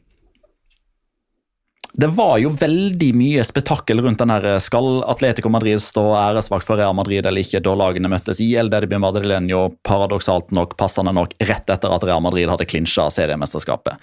[1.94, 6.80] det var jo veldig mye spetakkel rundt den her Skal Atletico Madrid stå æresvakt for
[6.80, 11.36] Real Madrid eller ikke, da lagene møttes i El Derby Madrileño, paradoksalt nok, passende nok,
[11.50, 14.00] rett etter at Real Madrid hadde klinsja seriemesterskapet.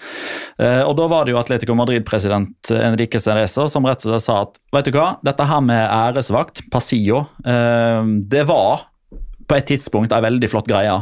[0.61, 4.37] Eh, Og da var det jo Atletico Madrid-president Enrique Cereza som rett og slett sa
[4.45, 8.85] at vet du hva, dette her med æresvakt, Pasillo, eh, det var
[9.49, 10.99] på et tidspunkt ei veldig flott greie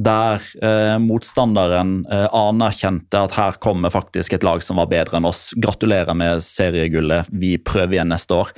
[0.00, 5.28] der eh, motstanderen eh, anerkjente at her kommer faktisk et lag som var bedre enn
[5.28, 5.50] oss.
[5.60, 8.54] Gratulerer med seriegullet, vi prøver igjen neste år.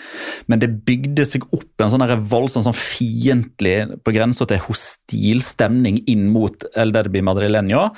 [0.47, 3.77] Men det bygde seg opp en sånn voldsom sånn fiendtlig,
[4.07, 7.89] på grensa til hostil stemning inn mot El Derby Madrileño,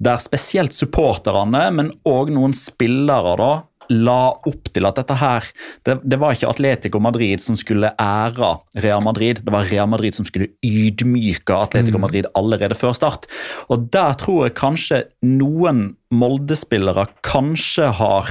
[0.00, 3.52] der spesielt supporterne, men òg noen spillere da,
[3.92, 5.44] la opp til at dette her
[5.86, 8.52] det, det var ikke Atletico Madrid som skulle ære
[8.84, 13.28] Real Madrid, det var Real Madrid som skulle ydmyke Atletico Madrid allerede før start.
[13.72, 18.30] Og der tror jeg kanskje noen Molde-spillere kanskje har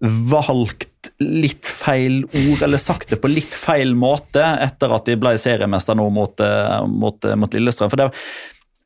[0.00, 5.34] valgt litt feil ord, eller sagt det på litt feil måte, etter at de ble
[5.40, 7.92] seriemester nå mot, eh, mot, eh, mot Lillestrøm.
[7.92, 8.10] For det,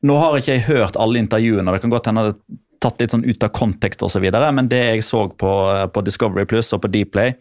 [0.05, 3.15] nå har ikke jeg hørt alle intervjuene, det kan godt hende det er tatt litt
[3.15, 5.51] sånn ut av kontekst osv., men det jeg så på,
[5.91, 7.35] på Discovery Plus og på Dplay,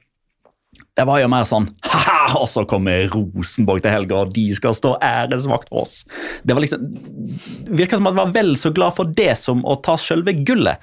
[0.98, 4.76] det var jo mer sånn ha-ha, og så kommer Rosenborg til helga, og de skal
[4.78, 6.04] stå æresvakt for oss.
[6.46, 6.84] Det var liksom,
[7.74, 10.82] virka som at jeg var vel så glad for det som å ta selve gullet.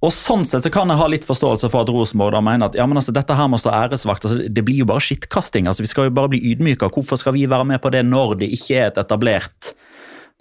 [0.00, 2.78] Og sånn sett så kan jeg ha litt forståelse for at Rosenborg da mener at
[2.78, 4.24] ja, men altså, dette her må stå æresvakt.
[4.28, 5.68] altså Det blir jo bare skittkasting.
[5.68, 6.88] altså Vi skal jo bare bli ydmyka.
[6.88, 9.74] Hvorfor skal vi være med på det når det ikke er et etablert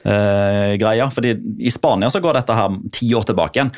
[0.05, 1.09] eh, greia.
[1.13, 3.73] Fordi i Spania så går dette her ti år tilbake igjen.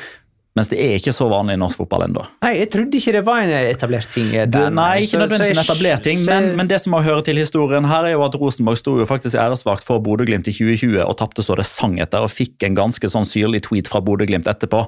[0.52, 2.26] Mens det er ikke så vanlig i norsk fotball ennå.
[2.44, 4.26] Nei, jeg trodde ikke det var en etablert ting.
[4.34, 7.40] der, Det, nei, ikke nødvendigvis en etablert ting, men, men det som må høre til
[7.40, 11.16] historien her, er jo at Rosenborg sto jo faktisk æresvakt for Bodø-Glimt i 2020 og
[11.22, 14.84] tapte så det sang etter, og fikk en ganske sånn syrlig tweet fra Bodø-Glimt etterpå,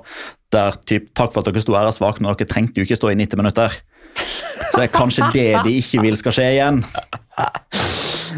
[0.53, 3.21] der typ 'takk for at dere sto æresvakt, men dere trengte jo ikke stå i
[3.25, 3.81] 90 minutter'.
[4.69, 6.85] Så det er kanskje det de ikke vil skal skje igjen.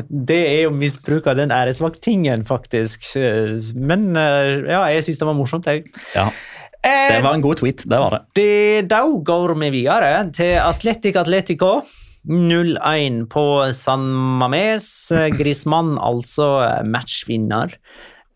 [0.09, 3.05] Det er jo misbruk av den æresvakt-tingen, faktisk.
[3.75, 5.87] Men eh, ja, jeg syns det var morsomt, jeg.
[6.15, 6.31] Ja,
[6.87, 8.21] Det var en god tweet, det var det.
[8.39, 11.81] Det, da går vi videre til Atletic Atletico.
[12.27, 14.07] 0-1 på San
[14.41, 14.91] Mames.
[15.39, 17.75] Grismann altså matchvinner.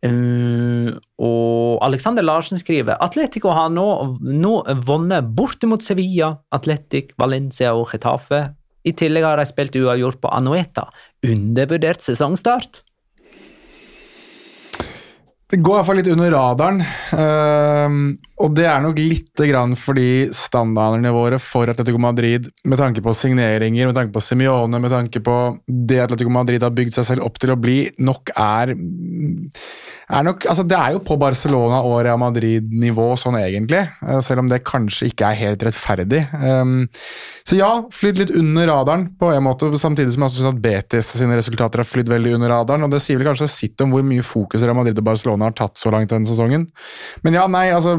[0.00, 3.84] Um, og Alexander Larsen skriver Atletico har nå,
[4.24, 4.54] nå
[4.88, 8.46] vunnet borte mot Sevilla, Atletic, Valencia og Getafe.
[8.84, 10.86] I tillegg har de spilt uavgjort på Anueta.
[11.26, 12.82] Undervurdert sesongstart.
[15.50, 16.82] Det går i hvert fall litt under radaren,
[17.18, 18.02] ehm,
[18.40, 23.12] og det er nok litt grann fordi standardene våre for Atletico Madrid, med tanke på
[23.16, 25.36] signeringer, med tanke på Simione, med tanke på
[25.68, 30.46] det Atletico Madrid har bygd seg selv opp til å bli, nok er, er nok,
[30.48, 34.62] altså Det er jo på Barcelona og Real Madrid-nivå sånn egentlig, eh, selv om det
[34.64, 36.22] kanskje ikke er helt rettferdig.
[36.40, 36.86] Ehm,
[37.44, 41.12] så ja, flydd litt under radaren på en måte, samtidig som jeg syns at Betis
[41.18, 42.84] sine resultater har flydd veldig under radaren.
[42.86, 45.56] og Det sier vel kanskje sitt om hvor mye fokus Real Madrid og Barcelona har
[45.58, 46.68] tatt så langt denne sesongen.
[47.24, 47.96] Men ja, nei, altså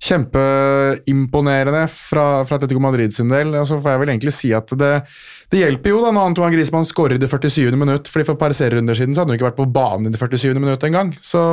[0.00, 3.52] Kjempeimponerende fra, fra Atletico Madrid sin del.
[3.68, 4.92] Så får jeg vel egentlig si at det,
[5.52, 7.76] det hjelper jo da når Antoine Griezmann skårer i det 47.
[7.76, 10.14] minutt, fordi for et par serierunder siden så hadde han ikke vært på banen i
[10.14, 10.56] det 47.
[10.56, 11.12] minutt engang.
[11.20, 11.44] Så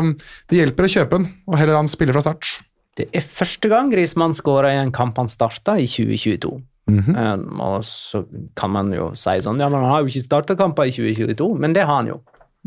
[0.47, 2.55] det hjelper å kjøpe den, og heller han spiller fra start.
[2.97, 6.55] Det er første gang Griezmann skåra i en kamp han starta i 2022.
[6.87, 8.21] Um, og så
[8.55, 11.49] kan man jo si sånn Ja, men han har jo ikke starta kamper i 2022,
[11.59, 12.21] men det har han jo.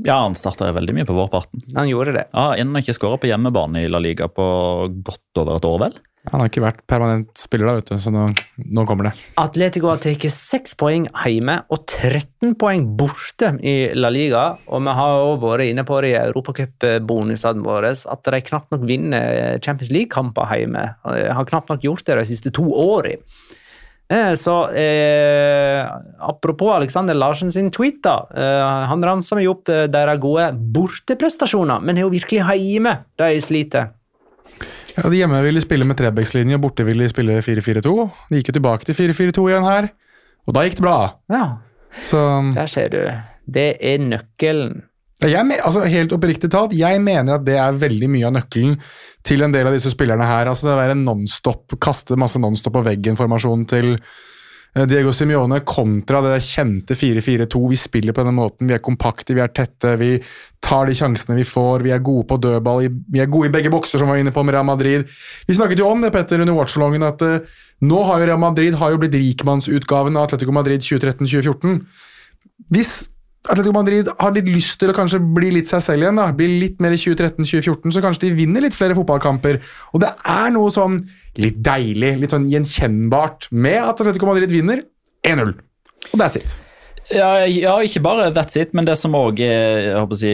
[0.07, 1.65] Ja, han starta veldig mye på vårparten.
[1.77, 2.29] Han gjorde det.
[2.35, 4.47] Ja, Ennå ikke skåra på hjemmebane i La Liga på
[5.05, 5.99] godt over et år, vel?
[6.29, 8.27] Han har ikke vært permanent spiller da, vet du, så nå,
[8.77, 9.13] nå kommer det.
[9.41, 14.43] Atletico har tatt seks poeng hjemme og 13 poeng borte i La Liga.
[14.69, 18.85] Og vi har også vært inne på det i europacupbonusene våre at de knapt nok
[18.91, 20.85] vinner Champions League-kamper hjemme.
[21.09, 23.25] De har knapt nok gjort det de siste to årene.
[24.11, 25.87] Eh, Så eh,
[26.19, 28.17] apropos Alexander Larsen sin tweet, da.
[28.35, 33.31] Eh, han ramser meg opp eh, deres gode borteprestasjoner, men er jo virkelig hjemme de
[33.45, 33.93] sliter.
[34.97, 37.95] Ja, De hjemme ville spille med Trebekslinje, borte ville spille 4-4-2.
[38.31, 39.91] De gikk jo tilbake til 4-4-2 igjen her,
[40.49, 40.99] og da gikk det bra.
[41.31, 41.45] Ja,
[42.03, 42.19] Så
[42.55, 43.01] der ser du.
[43.51, 44.83] Det er nøkkelen.
[45.21, 48.77] Jeg, altså Helt oppriktig talt, jeg mener at det er veldig mye av nøkkelen
[49.27, 50.49] til en del av disse spillerne her.
[50.49, 56.23] altså Det å være nonstop, kaste masse nonstop på veggen-formasjon til eh, Diego Simione kontra
[56.25, 57.62] det kjente 4-4-2.
[57.73, 60.14] Vi spiller på denne måten, vi er kompakte, vi er tette, vi
[60.64, 63.73] tar de sjansene vi får, vi er gode på dødball, vi er gode i begge
[63.73, 65.09] bokser, som vi var inne på med Real Madrid.
[65.49, 68.77] Vi snakket jo om det, Petter, under watchalongen, at eh, nå har jo Real Madrid
[68.77, 71.81] har jo blitt rikmannsutgaven av Atletico Madrid 2013-2014.
[72.73, 73.10] Hvis
[73.49, 76.49] Atletico Madrid har litt lyst til å kanskje bli litt seg selv igjen, da, bli
[76.61, 79.62] litt mer i 2013-2014, så kanskje de vinner litt flere fotballkamper.
[79.95, 81.01] Og det er noe sånn
[81.41, 84.84] litt deilig, litt sånn gjenkjennbart med at Atletico Madrid vinner
[85.24, 85.55] 1-0.
[86.11, 86.59] Og that's it.
[87.11, 90.31] Ja, ja, ikke bare that's it, men det som òg er si,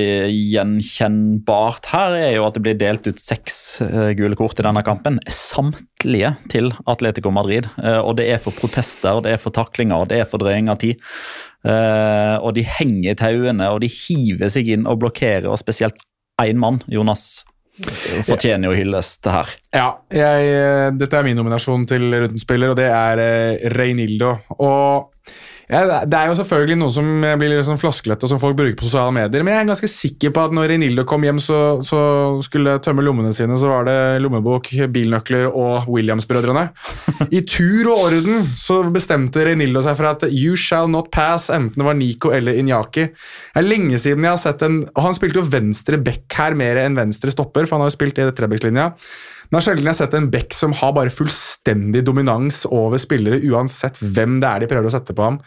[0.53, 4.83] gjenkjennbart her, er jo at det blir delt ut seks eh, gule kort i denne
[4.85, 5.17] kampen.
[5.33, 7.71] Samtlige til Atletico Madrid.
[7.81, 10.83] Eh, og det er for protester, det er for taklinger, det er for drøying av
[10.85, 11.01] tid.
[11.65, 15.97] Eh, og de henger i tauene, og de hiver seg inn og blokkerer, og spesielt
[16.45, 17.47] én mann, Jonas,
[18.29, 19.49] fortjener jo hyllest her.
[19.73, 23.29] Ja, jeg, dette er min nominasjon til rundens og det er
[23.73, 24.35] Reinildo.
[24.61, 25.15] Og
[25.67, 27.09] ja, det er jo selvfølgelig noe som
[27.41, 30.35] blir litt sånn flosklete, som folk bruker på sosiale medier, men jeg er ganske sikker
[30.37, 32.01] på at når Renildo kom hjem, så, så
[32.47, 36.69] skulle tømme lommene sine, så var det lommebok, bilnøkler og Williams-brødrene.
[37.35, 41.83] I tur og orden så bestemte Renildo seg for at you shall not pass, enten
[41.83, 43.09] det var Nico eller Inyaki.
[43.11, 46.55] Det er lenge siden jeg har sett en Og han spilte jo venstre back her
[46.59, 48.93] mer enn venstre stopper, for han har jo spilt i trebekslinja.
[49.47, 53.01] Men det er sjelden jeg har sett en back som har bare fullstendig dominans over
[53.03, 55.39] spillere, uansett hvem det er de prøver å sette på ham.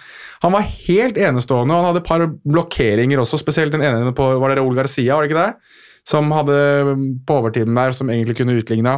[0.45, 4.31] Han var helt enestående, og han hadde et par blokkeringer også, spesielt den ene på
[4.39, 5.75] var det Raúl Garcia, var det ikke det?
[6.09, 6.55] Som hadde
[7.27, 8.95] på overtiden der, som egentlig kunne utligna.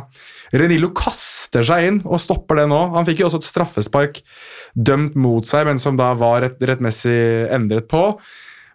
[0.54, 2.80] Renillo kaster seg inn og stopper det nå.
[2.94, 4.22] Han fikk jo også et straffespark
[4.78, 8.06] dømt mot seg, men som da var rett, rettmessig endret på.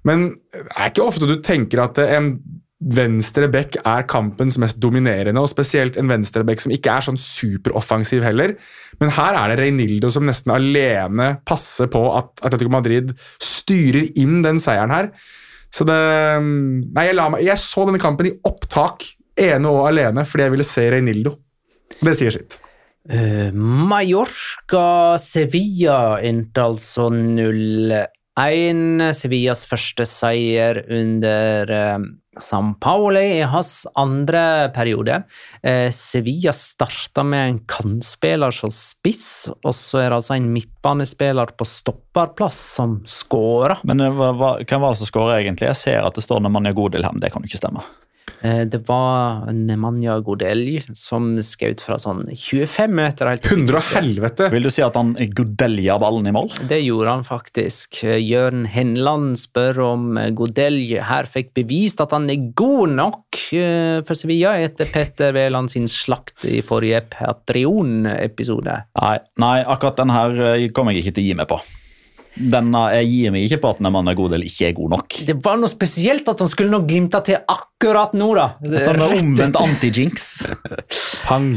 [0.07, 2.35] Men det er ikke ofte du tenker at en
[2.77, 7.19] venstre back er kampens mest dominerende, og spesielt en venstre back som ikke er sånn
[7.21, 8.57] superoffensiv heller.
[9.01, 14.43] Men her er det Reinildo som nesten alene passer på at Atletico Madrid styrer inn
[14.45, 15.11] den seieren her.
[15.73, 15.97] Så det
[16.37, 20.69] Nei, jeg, meg, jeg så denne kampen i opptak, ene og alene, fordi jeg ville
[20.69, 21.33] se Reinildo.
[22.01, 22.59] Det sier sitt.
[23.07, 28.05] Uh, Mallorca Sevilla endte altså 0-1.
[29.17, 32.09] Sevillas første seier under eh,
[32.43, 35.23] San Pauli i hans andre periode.
[35.63, 41.55] Eh, Sevilla starta med en kantspiller som spiss, og så er det altså en midtbanespiller
[41.57, 43.81] på stopperplass som skårer.
[43.89, 45.71] Men eh, hva, hva, hvem var det som skåra egentlig?
[45.73, 47.65] Jeg ser at det står når man er god til ham, Det kan jo ikke
[47.65, 47.85] stemme.
[48.43, 53.29] Eh, Det var Nemanja Godelj som skjøt fra sånn 25 meter.
[53.31, 54.03] helt opp i Hundre og krysset.
[54.03, 54.51] helvete!
[54.53, 56.51] Vil du si at han godelja ballen i mål?
[56.69, 58.03] Det gjorde han faktisk.
[58.05, 63.41] Eh, Jørn Henland spør om eh, Godelj her fikk bevist at han er god nok
[64.07, 68.77] for Sevilla etter Petter Wæland sin slakt i forrige Patrion-episode.
[69.01, 71.61] Nei, nei, akkurat den her kommer jeg ikke til å gi meg på.
[72.37, 75.17] Denne, jeg gir meg ikke på at den er god eller ikke er god nok.
[75.29, 78.49] Det var noe spesielt at han skulle nå glimte til akkurat nå, da.
[78.77, 80.29] Sånn Rett omvendt anti-jinx.
[81.29, 81.55] Pang.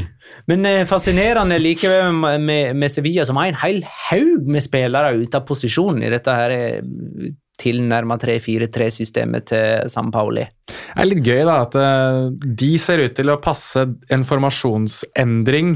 [0.49, 5.13] Men eh, fascinerende likevel med, med, med Sevilla, som har en hel haug med spillere
[5.19, 10.45] ute av posisjon i dette her eh, tilnærma 3-4-3-systemet til San Pauli.
[10.69, 12.29] Det er litt gøy da, at eh,
[12.63, 15.75] de ser ut til å passe en formasjonsendring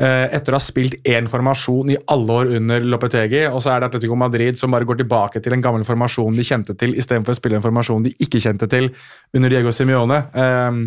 [0.00, 3.90] etter å ha spilt én formasjon i alle år under Lopetegi, og så er det
[3.90, 7.40] Atletico Madrid som bare går tilbake til en gammel formasjon de kjente til, istedenfor å
[7.40, 8.88] spille en formasjon de ikke kjente til
[9.36, 10.22] under Diego Simione.
[10.32, 10.80] Eh,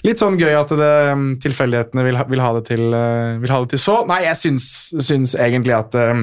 [0.00, 0.92] Litt sånn gøy at det,
[1.44, 3.98] tilfeldighetene vil, ha- vil, ha til, eh, vil ha det til så.
[4.08, 6.22] Nei, jeg syns, syns egentlig at eh,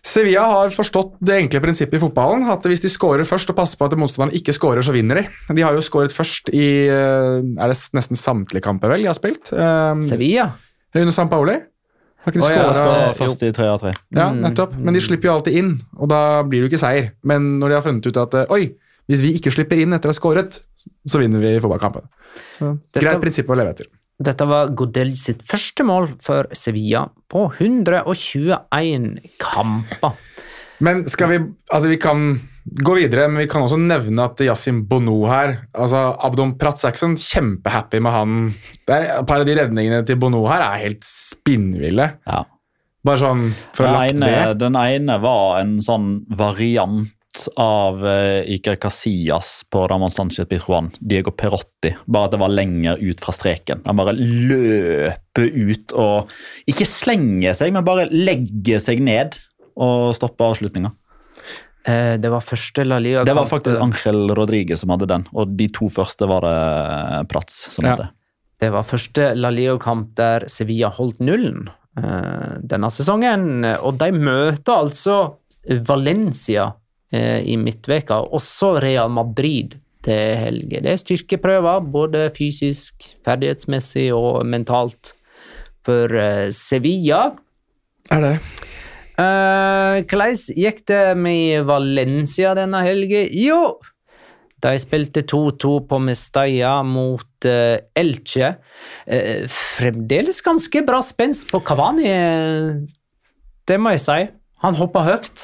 [0.00, 2.46] Sevilla har forstått det enkle prinsippet i fotballen.
[2.48, 5.26] at Hvis de scorer først og passer på at motstanderen ikke scorer, så vinner de.
[5.52, 9.18] De har jo scoret først i eh, er det nesten samtlige kamper vel de har
[9.20, 9.52] spilt.
[9.52, 10.48] Eh, Sevilla?
[10.94, 11.58] Under San Paoli.
[12.20, 13.12] Har ikke de ja, scoret- Skal jo.
[13.24, 13.92] først i tre av tre.
[14.12, 14.74] ja, nettopp.
[14.76, 17.12] Men de slipper jo alltid inn, og da blir det jo ikke seier.
[17.24, 18.74] Men når de har funnet ut at eh, oi,
[19.08, 20.60] hvis vi ikke slipper inn etter å ha skåret,
[21.08, 22.04] så vinner vi fotballkampen.
[22.58, 23.86] Så, Dette- Greit prinsipp å leve etter.
[24.20, 30.12] Dette var Godel sitt første mål for Sevilla på 121 kamper.
[30.80, 31.38] Men skal vi
[31.72, 36.10] Altså, vi kan gå videre, men vi kan også nevne at Yasin Bono her altså
[36.22, 38.40] Abdon Pratz er ikke sånn kjempehappy med han.
[38.86, 42.12] Det er, et par av de redningene til Bono her er helt spinnville.
[42.28, 42.44] Ja.
[43.06, 44.60] Bare sånn for å Den ha lagt ene, ved.
[44.60, 47.08] den ene var en sånn variant
[47.62, 51.94] av uh, Iker Casillas på Ramón Sánchez Pizjuan, Diego Perotti.
[52.10, 53.84] Bare at det var lenger ut fra streken.
[53.86, 56.34] Han bare løper ut og
[56.70, 59.38] ikke slenger seg, men bare legger seg ned
[59.80, 60.90] og stopper avslutninga.
[61.88, 65.56] Eh, Det var første La Liga Det var faktisk Angel Rodriguez som hadde den, og
[65.56, 67.94] de to første var det Prats som Ja.
[67.96, 68.08] hadde.
[68.60, 73.64] Det var første La Liga-kamp der Sevilla holdt nullen eh, denne sesongen.
[73.80, 75.36] Og de møter altså
[75.88, 76.74] Valencia
[77.12, 80.80] eh, i midtveka, også Real Madrid til helge.
[80.82, 85.14] Det er styrkeprøver, både fysisk, ferdighetsmessig og mentalt,
[85.84, 87.32] for eh, Sevilla.
[88.10, 88.34] Er det?
[89.20, 93.28] Eh, uh, gikk det med Valencia denne helgen?
[93.36, 93.78] Jo,
[94.60, 98.54] de spilte 2-2 på Mestalla mot uh, Elche.
[99.04, 102.76] Uh, fremdeles ganske bra spenst på Cavani, eh,
[103.68, 104.20] det må jeg si.
[104.60, 105.42] Han hoppa høyt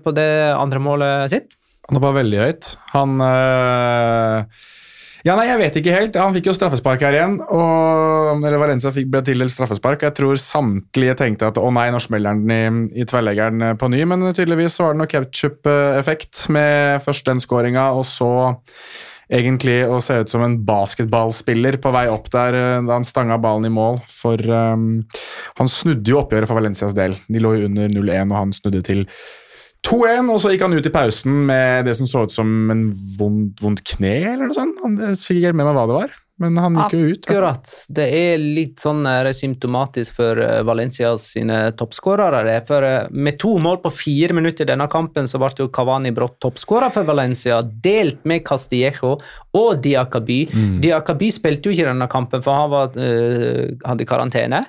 [0.00, 1.56] på det andre målet sitt.
[1.88, 2.68] Han hoppa veldig høyt.
[2.94, 4.46] Han øh...
[5.26, 6.16] Ja, nei, jeg vet ikke helt.
[6.22, 7.32] Han fikk jo straffespark her igjen.
[7.42, 10.04] Og, eller Valencia fikk ble tildelt straffespark.
[10.06, 14.04] Jeg tror samtlige tenkte at å nei, nå smeller den i, i tverrleggeren på ny,
[14.06, 18.30] men tydeligvis var det noe ketsjup-effekt med først den skåringa, og så
[19.26, 23.40] egentlig å se ut som en basketballspiller på vei opp der øh, da han stanga
[23.42, 23.98] ballen i mål.
[24.06, 25.02] For um,
[25.58, 27.18] han snudde jo oppgjøret for Valencias del.
[27.26, 29.02] De lå jo under 0-1, og han snudde til
[29.86, 32.86] 2-1, og så gikk han ut i pausen med det som så ut som en
[33.18, 34.80] vondt, vondt kne, eller noe sånt.
[34.82, 37.28] Han fikk ikke med meg hva det var, men han gikk jo ut.
[37.28, 37.70] Akkurat.
[37.96, 42.58] Det er litt sånn er symptomatisk for eh, Valencia sine toppskårere.
[42.68, 46.12] For eh, med to mål på fire minutter i denne kampen, så ble jo Cavani
[46.16, 49.16] brått toppskårer for Valencia, delt med Castillejo
[49.56, 50.42] og Diakaby.
[50.84, 54.66] Diakaby spilte jo ikke denne kampen, for han var, eh, hadde karantene.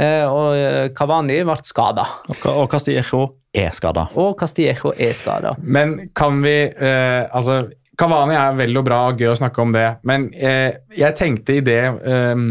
[0.00, 2.06] Eh, og Kavani Cavani ble skada.
[2.30, 3.24] Og, og Castillejo
[3.54, 4.06] er skada.
[4.20, 5.54] Og Castillejo er skada.
[5.60, 7.64] Men kan vi eh, Altså,
[8.00, 11.58] Kavani er vel og bra og gøy å snakke om det, men eh, jeg tenkte
[11.58, 12.46] i det eh,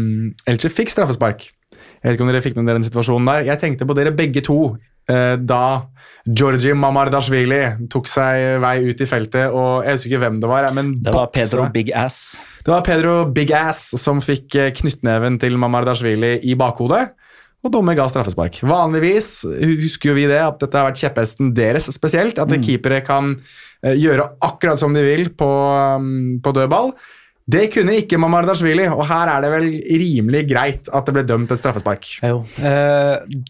[0.50, 3.48] Elche fikk straffespark Jeg vet ikke om dere fikk med dere den situasjonen der.
[3.50, 4.60] Jeg tenkte på dere begge to
[5.10, 5.88] eh, da
[6.28, 10.68] Georgi Mamardashvili tok seg vei ut i feltet, og jeg husker ikke hvem det var.
[10.76, 12.38] men Det var Pedro Big Ass.
[12.64, 17.08] Det var Pedro Big Ass som fikk eh, knyttneven til Mamardashvili i bakhodet.
[17.60, 18.62] Og dommer ga straffespark.
[18.64, 22.40] Vanligvis husker jo vi det, at dette har vært kjepphesten deres spesielt.
[22.40, 23.34] At keepere kan
[23.84, 25.50] eh, gjøre akkurat som de vil på,
[26.00, 26.94] um, på dødball.
[27.50, 29.68] Det kunne ikke Mamardashvili, og her er det vel
[30.00, 32.08] rimelig greit at det ble dømt et straffespark.
[32.22, 32.40] Jo.
[32.64, 33.44] eh,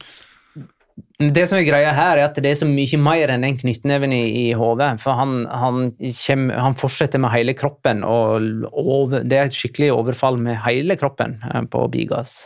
[1.20, 4.14] det som er greia her, er at det er så mye mer enn den knyttneven
[4.16, 4.94] i, i hodet.
[5.02, 9.92] For han, han, kjem, han fortsetter med hele kroppen, og over, det er et skikkelig
[9.98, 12.42] overfall med hele kroppen eh, på Bigas.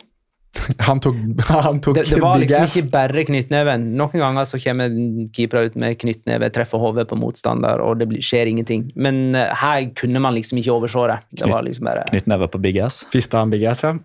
[0.89, 1.17] Han tok,
[1.49, 3.89] han tok Det, det var liksom ikke bare knyttneven.
[3.99, 4.95] Noen ganger så kommer
[5.35, 8.87] keepere ut med knyttneve, treffer hodet på motstander, og det skjer ingenting.
[8.95, 11.19] Men eh, her kunne man liksom ikke overse det.
[11.43, 13.03] Det var liksom bare Knyttneve på big ass.
[13.13, 13.97] Fista han big ass, ja.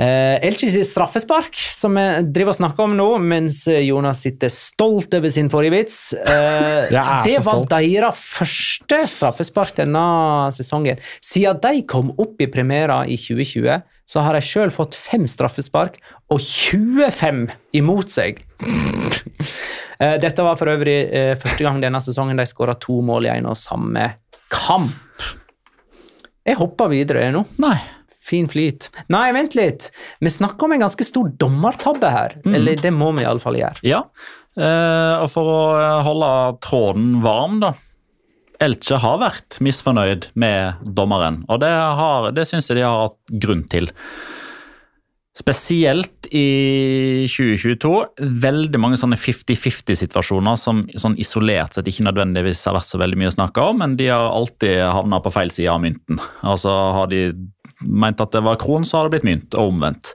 [0.00, 4.48] Eh, Elche sitt straffespark, som vi driver og snakker om nå, mens eh, Jonas sitter
[4.48, 5.96] stolt over sin forrige vits.
[6.16, 6.88] Eh,
[7.28, 10.04] det var deres første straffespark denne
[10.56, 11.02] sesongen.
[11.20, 16.00] Siden de kom opp i premiera i 2020, så har de sjøl fått fem straffespark
[16.32, 17.46] og 25
[17.82, 18.42] imot seg.
[20.02, 23.30] Eh, Dette var for øvrig eh, første gang denne sesongen de skåra to mål i
[23.36, 24.08] en og samme
[24.50, 25.28] kamp.
[26.42, 27.44] Jeg hopper videre nå.
[27.62, 27.76] Nei.
[28.22, 28.86] Fin flyt.
[29.10, 29.88] Nei, vent litt.
[30.22, 32.36] Vi snakker om en ganske stor dommertabbe her.
[32.46, 33.82] Eller det må vi iallfall gjøre.
[33.82, 34.04] Ja,
[34.56, 36.28] eh, og for å eh, holde
[36.62, 37.72] tråden varm, da.
[38.62, 43.32] Elche har vært misfornøyd med dommeren, og det, har- det syns jeg de har hatt
[43.42, 43.88] grunn til.
[45.34, 47.90] Spesielt i 2022.
[48.44, 53.30] Veldig mange sånne 50-50-situasjoner som sånn isolert sett ikke nødvendigvis har vært så veldig mye
[53.32, 56.20] å snakke om, men de har alltid havna på feil side av mynten.
[56.44, 56.68] Altså
[56.98, 57.22] Har de
[57.82, 60.14] ment at det var kron, så har det blitt mynt, og omvendt.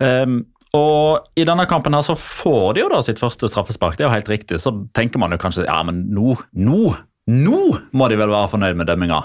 [0.00, 0.42] Um,
[0.76, 4.08] og I denne kampen her så får de jo da sitt første straffespark, det er
[4.08, 4.60] jo helt riktig.
[4.62, 6.94] Så tenker man jo kanskje ja, men nå, nå,
[7.28, 7.60] nå
[7.92, 9.20] må de vel være fornøyd med dømminga.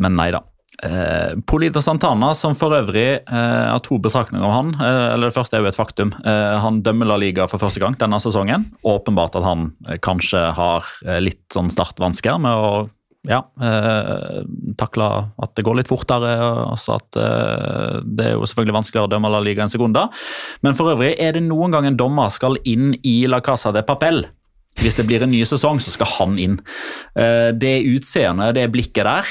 [0.00, 0.40] Men nei da.
[0.82, 4.72] Eh, Polito Santana, som for øvrig eh, har to betraktninger om han.
[4.80, 6.14] Eh, eller Det første er jo et faktum.
[6.24, 8.70] Eh, han dømmer La Liga for første gang denne sesongen.
[8.88, 12.72] Åpenbart at han eh, kanskje har eh, litt sånn startvansker med å
[13.28, 14.42] ja, eh,
[14.80, 15.08] takla
[15.42, 16.32] at det går litt fortere.
[16.66, 20.08] Altså at eh, Det er jo selvfølgelig vanskeligere å dømme La Liga enn Segunda.
[20.66, 23.84] Men for øvrig, er det noen gang en dommer skal inn i La Casa de
[23.86, 24.24] Papel
[24.80, 26.54] hvis det blir en ny sesong, så skal han inn.
[27.12, 29.28] Eh, Det utseendet, det blikket der,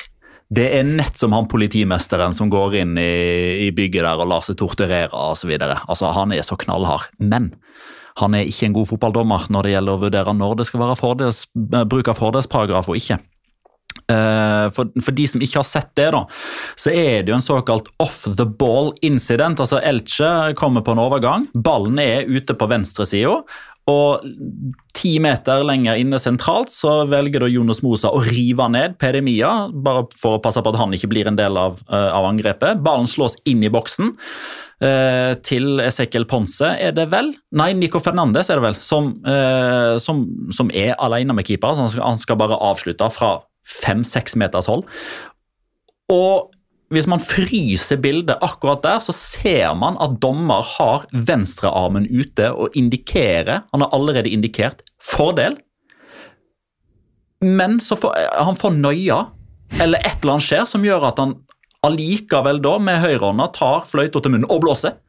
[0.53, 4.43] det er nett som han politimesteren som går inn i, i bygget der og lar
[4.45, 5.49] seg torturere osv.
[5.57, 7.07] Altså, han er så knallhard.
[7.17, 7.53] Men
[8.19, 10.99] han er ikke en god fotballdommer når det gjelder å vurdere når det skal være
[10.99, 13.17] fordels, eh, bruk av fordelsparagraf og ikke.
[14.11, 16.25] Eh, For, for de som ikke har sett det, da,
[16.79, 19.59] så er det jo en såkalt off the ball incident.
[19.63, 23.41] Altså Elche kommer på en overgang, ballen er ute på venstresida.
[23.89, 24.21] Og
[24.95, 30.05] ti meter lenger inne sentralt så velger da Jonas Mosa å rive ned Pedemia, bare
[30.13, 32.83] for å passe på at han ikke blir en del av, eh, av angrepet.
[32.85, 34.13] Ballen slås inn i boksen.
[34.81, 37.35] eh, til Ezequiel Ponce, er det vel?
[37.53, 41.75] Nei, Nico Fernandes er det vel, som, eh, som, som er alene med keeper.
[41.77, 43.35] Han skal, han skal bare avslutte fra
[43.65, 44.85] fem-seks meters hold.
[46.11, 46.51] Og
[46.91, 52.75] hvis man fryser bildet akkurat der, så ser man at dommer har venstrearmen ute og
[52.75, 55.55] indikerer Han har allerede indikert fordel.
[57.41, 59.21] Men så får, han får nøya,
[59.81, 61.37] eller et eller annet skjer som gjør at han
[61.81, 64.99] allikevel da med høyrehånda tar fløyta til munnen og blåser.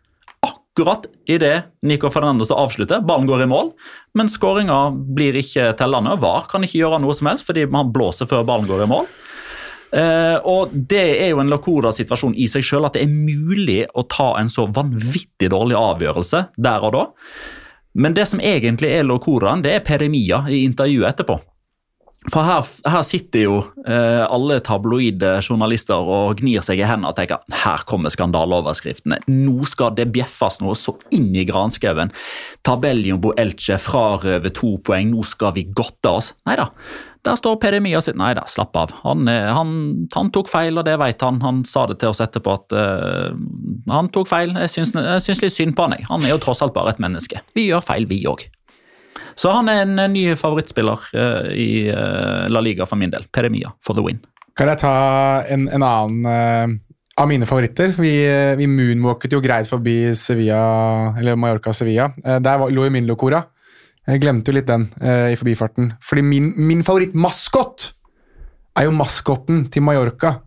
[0.72, 3.74] Akkurat idet Nico Fernandez avslutter, ballen går i mål,
[4.16, 4.78] men skåringa
[5.12, 6.14] blir ikke tellende.
[6.16, 9.10] VAR kan ikke gjøre noe som helst fordi man blåser før ballen går i mål.
[9.92, 14.06] Eh, og Det er jo en Lacoda-situasjon i seg selv at det er mulig å
[14.08, 17.04] ta en så vanvittig dårlig avgjørelse der og da.
[17.92, 21.36] Men det som egentlig er Locoraen, det er Peremia i intervjuet etterpå.
[22.30, 27.16] For her, her sitter jo eh, alle tabloide journalister og gnir seg i hendene og
[27.18, 29.18] tenker her kommer skandaleoverskriftene.
[29.26, 32.12] Nå skal det bjeffes noe så inn i granskauen.
[32.62, 36.30] Tabelljombo Elche frarøver to poeng, nå skal vi godte oss.
[36.46, 36.70] Nei da.
[37.22, 38.94] Der står Peremia sitt Nei da, slapp av.
[39.02, 39.76] Han, eh, han,
[40.14, 41.42] han tok feil, og det vet han.
[41.42, 43.30] Han sa det til oss etterpå at uh,
[43.90, 44.54] han tok feil.
[44.64, 45.98] Jeg syns, jeg syns litt synd på han.
[45.98, 46.08] jeg.
[46.10, 47.42] Han er jo tross alt bare et menneske.
[47.58, 48.46] Vi gjør feil, vi òg.
[49.34, 53.26] Så han er en eh, ny favorittspiller eh, i eh, La Liga for min del.
[53.32, 54.20] Peremia for the win.
[54.58, 54.94] Kan jeg ta
[55.48, 56.80] en, en annen
[57.16, 57.94] av mine favoritter?
[57.96, 58.12] Vi,
[58.58, 60.60] vi moonwalket jo greit forbi Sevilla,
[61.16, 62.10] eller Mallorca-Sevilla.
[62.20, 63.40] Der lå jo min locora.
[64.02, 65.92] Jeg glemte jo litt den eh, i forbifarten.
[66.02, 67.92] Fordi min, min favorittmaskot
[68.78, 70.40] er jo maskotten til Mallorca.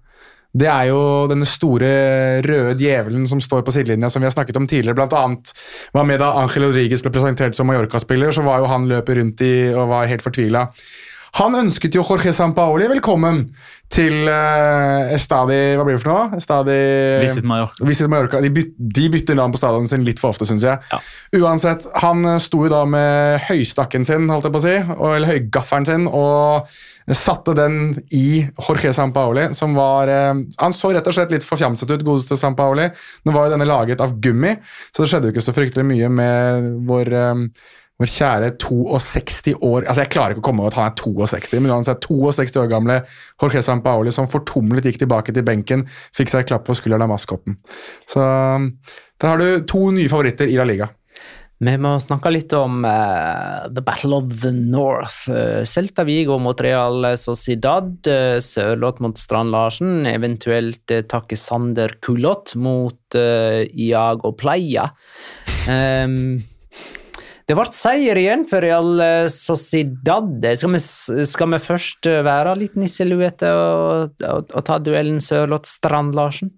[0.55, 1.89] Det er jo denne store
[2.45, 4.95] røde djevelen som står på sidelinja, som vi har snakket om tidligere.
[4.95, 5.51] Blant annet
[5.95, 9.43] var med da Angel Rodriguez ble presentert som Mallorca-spiller, så var jo han løpet rundt
[9.43, 10.69] i og var helt fortvila.
[11.35, 13.41] Han ønsket jo Jorge Sampaoli velkommen
[13.91, 16.39] til uh, Estadi Hva blir det for noe?
[16.39, 16.77] Estadi
[17.25, 17.83] Visit Mallorca.
[17.83, 18.39] Visit Mallorca.
[18.43, 20.79] De, byt, de bytter navn på stadionet sin litt for ofte, syns jeg.
[20.93, 21.01] Ja.
[21.41, 25.09] Uansett, han eh, sto jo da med høystakken sin, holdt jeg på å si, og,
[25.11, 26.71] eller høygaffelen sin, og
[27.13, 31.91] satte den i Jorge Sampaoli, som var eh, Han så rett og slett litt forfjamset
[31.91, 32.89] ut, godeste Sampaoli.
[33.25, 34.55] Nå var jo denne laget av gummi,
[34.89, 37.43] så det skjedde jo ikke så fryktelig mye med vår eh,
[37.95, 41.61] vår kjære 62 år Altså Jeg klarer ikke å komme over at han er 62,
[41.63, 42.97] men uansett 62 år gamle
[43.39, 45.85] Jorge Sampaoli som fortumlet gikk tilbake til benken,
[46.15, 47.55] fikk seg et klapp på skulderen av maskotten.
[48.11, 50.89] Så der har du to nye favoritter i La Liga.
[51.63, 55.29] Vi må snakke litt om uh, The Battle of the North.
[55.31, 57.93] Uh, Celta Vigo mot Real Sociedad.
[58.03, 60.03] Uh, Sørloth mot Strand Larsen.
[60.09, 64.89] Eventuelt uh, Takke Sander Kulot mot Iago Playa.
[65.71, 66.41] Um,
[67.47, 68.99] det ble seier igjen for Real
[69.31, 70.43] Sociedad.
[70.59, 70.81] Skal vi,
[71.29, 76.51] skal vi først være litt nisseluete og, og, og ta duellen Sørloth-Strand Larsen?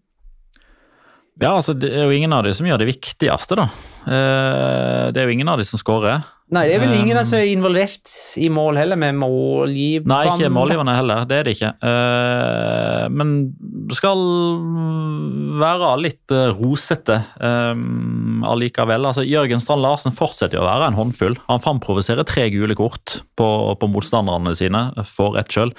[1.37, 3.67] Ja, altså Det er jo ingen av de som gjør det viktigste, da.
[4.07, 6.23] Det er jo ingen av de som skårer.
[6.47, 8.07] Nei, det er vel ingen som er involvert
[8.39, 10.07] i mål heller, med målgiverne?
[10.07, 11.25] Nei, ikke målgiverne heller.
[11.27, 11.71] Det er det ikke.
[13.11, 13.33] Men
[13.91, 14.23] skal
[15.59, 17.19] være litt rosete
[18.47, 19.09] allikevel.
[19.11, 21.35] Altså, Jørgen Strand Larsen fortsetter å være en håndfull.
[21.51, 25.75] Han framprovoserer tre gule kort på, på motstanderne sine, for ett sjøl.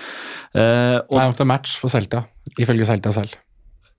[0.52, 2.26] Man of the match for Celta,
[2.60, 3.40] ifølge Celta selv.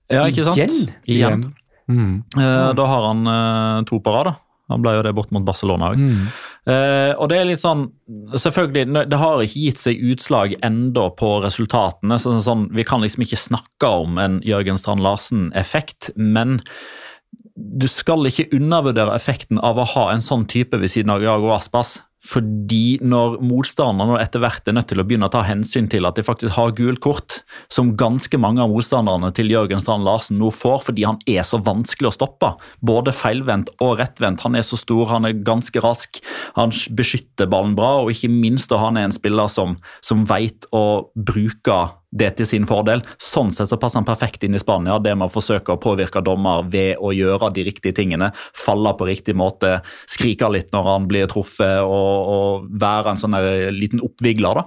[0.06, 0.62] Ja, ikke sant?
[0.62, 0.94] Igjen?
[1.10, 1.50] Igjen.
[1.90, 2.14] Mm.
[2.38, 4.32] Eh, Da har han eh, to på rad.
[4.70, 5.98] Han ble jo det bort mot Barcelona òg.
[5.98, 6.26] Mm.
[6.70, 7.88] Eh, og det er litt sånn
[8.38, 12.18] Selvfølgelig, det har ikke gitt seg utslag enda på resultatene.
[12.22, 16.60] Så, sånn, vi kan liksom ikke snakke om en Jørgen Strand Larsen-effekt, men
[17.56, 21.50] du skal ikke undervurdere effekten av å ha en sånn type ved siden av Jago
[21.54, 21.98] Aspas.
[22.20, 26.18] Fordi når motstanderne etter hvert er nødt til å begynne å ta hensyn til at
[26.18, 27.38] de faktisk har gult kort,
[27.72, 31.62] som ganske mange av motstanderne til Jørgen Strand Larsen nå får fordi han er så
[31.64, 32.52] vanskelig å stoppe,
[32.84, 34.44] både feilvendt og rettvendt.
[34.44, 36.20] Han er så stor, han er ganske rask,
[36.58, 40.68] han beskytter ballen bra, og ikke minst da han er en spiller som, som veit
[40.76, 40.84] å
[41.16, 43.02] bruke det til sin fordel.
[43.22, 44.98] Sånn sett så passer han perfekt inn i Spania.
[45.02, 49.06] Det med å forsøke å påvirke dommer ved å gjøre de riktige tingene, falle på
[49.08, 49.76] riktig måte,
[50.10, 53.38] skrike litt når han blir truffet og, og være en sånn
[53.76, 54.60] liten oppvigler.
[54.60, 54.66] da.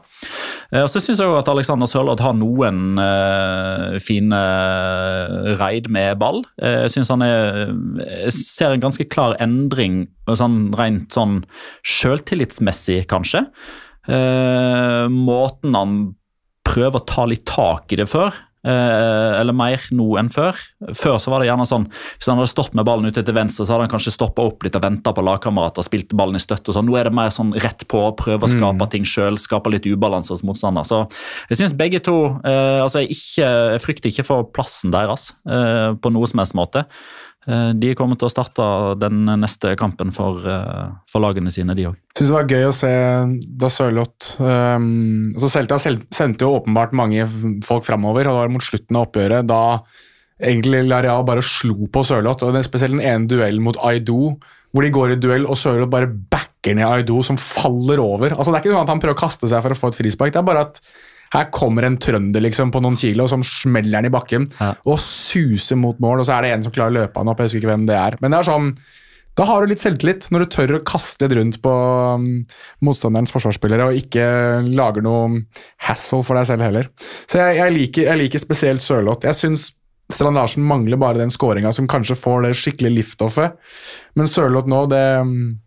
[0.83, 4.39] Og Så syns jeg også at Alexander Sørloth har noen eh, fine
[5.59, 6.43] raid med ball.
[6.61, 7.73] Eh, Jeg synes han er
[8.33, 11.41] ser en ganske klar endring sånn rent sånn
[11.83, 13.45] sjøltillitsmessig, kanskje.
[14.07, 15.95] Eh, måten han
[16.73, 18.33] prøve å ta litt tak i det før.
[18.63, 20.55] Eh, eller mer nå enn før.
[20.95, 23.65] Før så var det gjerne sånn, Hvis han hadde stått med ballen ute til venstre,
[23.65, 26.71] så hadde han kanskje stoppa opp litt og venta på lagkamerater, spilt ballen i støtte.
[26.71, 26.87] og sånn.
[26.87, 30.31] Nå er det mer sånn rett på, prøve å skape ting sjøl, skape litt ubalanse
[30.31, 30.87] hos motstander.
[30.87, 31.03] Så
[31.51, 35.91] jeg syns begge to eh, altså jeg, ikke, jeg frykter ikke for plassen deres eh,
[35.99, 36.87] på noe som helst måte.
[37.47, 38.65] Eh, De kommer til å starte
[39.01, 41.99] den neste kampen for, eh, for lagene sine, de òg.
[42.15, 42.93] Syns det var gøy å se
[43.59, 47.25] da Sørloth um, altså Celta sendte jo åpenbart mange
[47.65, 49.63] folk framover, og det var mot slutten av oppgjøret da
[50.43, 52.43] egentlig Lareal bare slo på Sørloth.
[52.43, 54.37] og er Spesielt den ene duellen mot Aido,
[54.73, 58.33] hvor de går i duell og Sørloth bare backer ned Aido, som faller over.
[58.37, 59.99] Altså Det er ikke sånn at han prøver å kaste seg for å få et
[59.99, 60.81] frispark, det er bare at
[61.33, 64.73] her kommer en trønder liksom på noen kilo som smeller den i bakken Ja.
[64.85, 67.41] og suser mot mål, og så er det en som klarer å løpe han opp.
[67.41, 68.17] Jeg husker ikke hvem det er.
[68.21, 68.75] Men det er sånn
[69.33, 72.25] da har du litt selvtillit, når du tør å kaste litt rundt på um,
[72.85, 74.25] motstanderens forsvarsspillere og ikke
[74.77, 75.41] lager noe
[75.87, 76.91] hassle for deg selv heller.
[77.25, 79.25] Så jeg, jeg, liker, jeg liker spesielt Sørloth.
[79.25, 79.71] Jeg syns
[80.13, 83.57] Strand Larsen mangler bare den skåringa som kanskje får det skikkelig liftoffet.
[84.19, 85.01] Men Sørloth nå, det,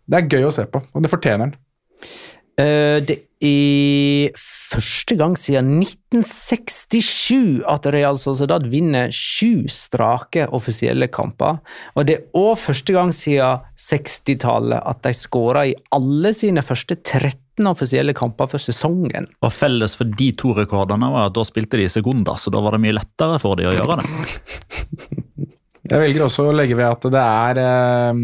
[0.06, 1.56] det er gøy å se på, og det fortjener han.
[2.56, 11.61] Uh, det er første gang siden 1967 at Real Sociedad vinner sju strake offisielle kamper.
[11.95, 16.97] Og det er òg første gang siden 60-tallet at de skåra i alle sine første
[16.97, 19.30] 13 offisielle kamper for sesongen.
[19.41, 22.61] Og Felles for de to rekordene var at da spilte de i sekunder, så da
[22.64, 24.09] var det mye lettere for de å gjøre det.
[25.87, 28.20] Jeg velger også å legge ved at det er eh,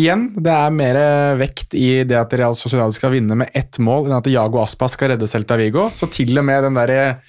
[0.00, 1.00] Igjen, det er mer
[1.40, 4.96] vekt i det at Real Sociedad skal vinne med ett mål, enn at Jago Aspas
[4.98, 5.88] skal redde Celta Vigo.
[5.94, 7.20] Så til og med den der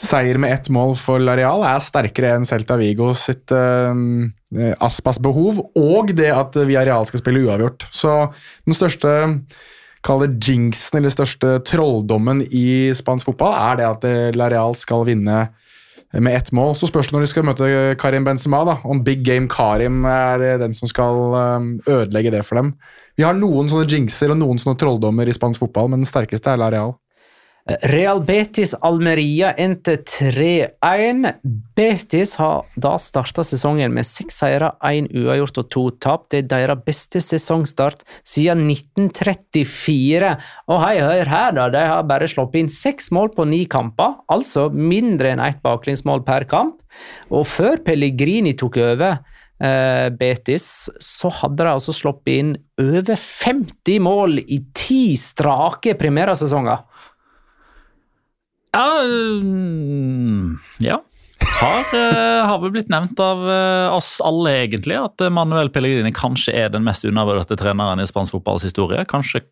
[0.00, 5.62] seier med ett mål for Lareal er sterkere enn Celta Vigo sitt eh, Aspas behov,
[5.78, 7.86] og det at Villarreal skal spille uavgjort.
[7.94, 8.16] Så
[8.66, 9.14] den største
[10.04, 15.46] Kall jinxen, eller største trolldommen i spansk fotball, er det at eh, Lareal skal vinne
[16.20, 16.74] med ett mål.
[16.78, 17.68] Så spørs det når de skal møte
[18.00, 22.44] Karim Benzema, da, om Big Game Karim er eh, den som skal eh, ødelegge det
[22.46, 22.74] for dem.
[23.18, 26.54] Vi har noen sånne jinxer og noen sånne trolldommer i spansk fotball, men den sterkeste
[26.54, 26.70] er La
[27.64, 28.18] Real.
[28.20, 31.30] Betis Almeria endte 3-1.
[31.72, 36.26] Betis har da starta sesongen med seks seire, én uavgjort og to tap.
[36.28, 40.34] Det er deres beste sesongstart siden 1934.
[40.68, 41.70] Og hei, hør her, da.
[41.72, 46.20] De har bare sluppet inn seks mål på ni kamper, altså mindre enn ett baklengsmål
[46.28, 46.82] per kamp.
[47.32, 49.22] Og før Pellegrini tok over
[49.64, 50.68] eh, Betis,
[51.00, 56.84] så hadde de altså sluppet inn over 50 mål i ti strake primærsesonger.
[58.74, 59.04] Ja,
[59.54, 61.00] mm, ja.
[61.60, 66.54] Har, eh, har vel blitt nevnt av eh, oss alle, egentlig, at Manuel Pellegrini kanskje
[66.64, 69.04] er den mest undervurderte treneren i spansk fotballs historie.
[69.10, 69.42] Kanskje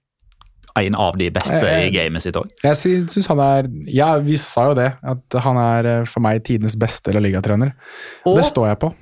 [0.80, 2.48] en av de beste jeg, i gamet sitt òg.
[2.64, 4.88] Jeg sy- syns han er Ja, vi sa jo det.
[5.04, 7.74] At han er eh, for meg tidenes beste La Liga-trener.
[8.26, 8.92] Og- Det står jeg på.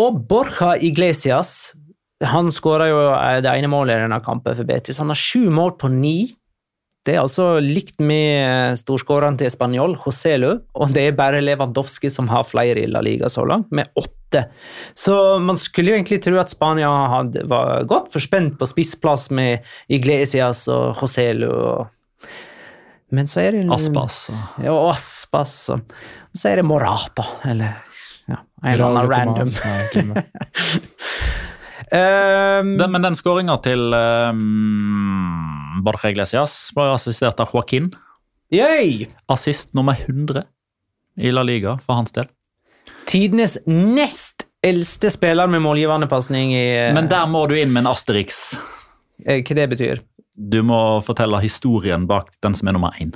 [0.00, 1.74] Og Borja Iglesias
[2.24, 4.98] han skåra jo eh, det ene målet i denne kampen for Betis.
[4.98, 6.32] Han har sju mål på ni.
[7.06, 12.10] Det er altså likt med eh, storskåreren til Spanjol, Joselu, og det er bare Lewandowski
[12.12, 14.42] som har flere i La Liga så langt, med åtte.
[14.94, 19.64] Så man skulle jo egentlig tro at Spania hadde, var godt forspent på spissplass med
[19.88, 21.48] Iglesias og Joselu.
[21.48, 22.28] Og...
[23.16, 24.20] Men så er det Aspas.
[24.30, 25.80] og- Ja, Aspas, og
[26.36, 27.80] så er det Morata, eller
[28.30, 29.56] ja, en eller annen random.
[29.90, 30.84] Thomas, nei.
[31.92, 37.88] Um, Den, men den skåringa til um, Borja Iglesias var assistert av Joaquin.
[38.54, 39.08] Yay!
[39.30, 40.44] Assist nummer 100
[41.20, 42.28] i La Liga for hans del.
[43.10, 47.90] Tidenes nest eldste spiller med målgivende pasning i Men der må du inn med en
[47.94, 48.54] Asterix.
[49.26, 50.02] eh, Hva det betyr?
[50.36, 53.10] Du må fortelle historien bak den som er nummer én.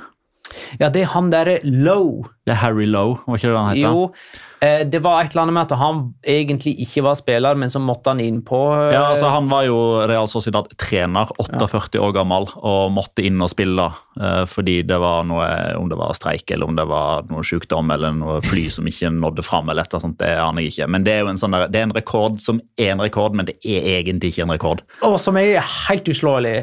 [0.78, 2.24] Ja, det er han derre Low.
[2.46, 4.24] Det er Harry Low, var ikke det han het?
[4.64, 7.80] Eh, det var et eller annet med at han egentlig ikke var spiller, men så
[7.82, 12.48] måtte han inn på eh, Ja, altså Han var jo Real Sociedad-trener, 48 år gammel,
[12.56, 13.88] og måtte inn og spille
[14.20, 15.48] eh, fordi det var noe
[15.78, 19.10] Om det var streik eller om det var noe sykdom eller noe fly som ikke
[19.12, 20.88] nådde fram, eller et sånt, det aner jeg ikke.
[20.94, 23.36] Men det er jo en sånn der, det er en rekord som er en rekord,
[23.36, 24.82] men det er egentlig ikke en rekord.
[25.06, 26.54] Og som er helt uslåelig,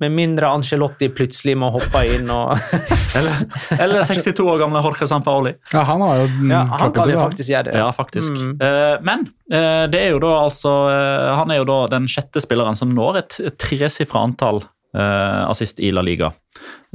[0.00, 2.56] med mindre Angelotti plutselig må hoppe inn og
[3.80, 5.54] Eller 62 år gamle Jorge Sampaoli.
[5.72, 7.29] Ja, han har jo Ja, han kan jo.
[7.30, 7.78] Faktisk gjør det.
[7.78, 8.36] Ja, faktisk.
[8.36, 9.24] Eh, men
[9.54, 12.92] uh, det er jo da altså uh, Han er jo da den sjette spilleren som
[12.92, 16.32] når et, tresifra antall assist i La Liga.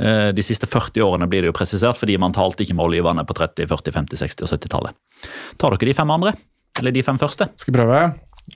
[0.02, 3.36] Eh, de siste 40 årene blir det jo presisert, fordi man talte ikke målgiverne på
[3.38, 4.98] 30-, 40-, 50-, 60- og 70-tallet.
[5.62, 6.36] Tar dere de fem andre?
[6.82, 7.48] Eller de fem første?
[7.56, 8.02] Skal vi prøve?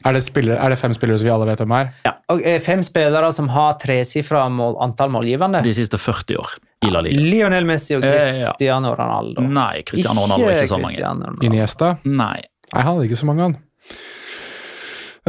[0.06, 1.94] Er det, spillere, er det fem spillere som vi alle vet hvem er?
[2.30, 5.64] Og eh, fem spillere som har tresifra mål, antall målgivende.
[5.66, 7.20] De siste 40 år i La Liga.
[7.20, 8.06] Lionel Messi og.
[8.06, 9.44] Cristiano Ronaldo.
[9.44, 11.36] Nei, Cristiano Ronaldo er ikke så mange.
[11.48, 11.98] Iniesta?
[12.08, 12.40] Nei.
[12.70, 13.58] Nei, han hadde ikke så mange, han.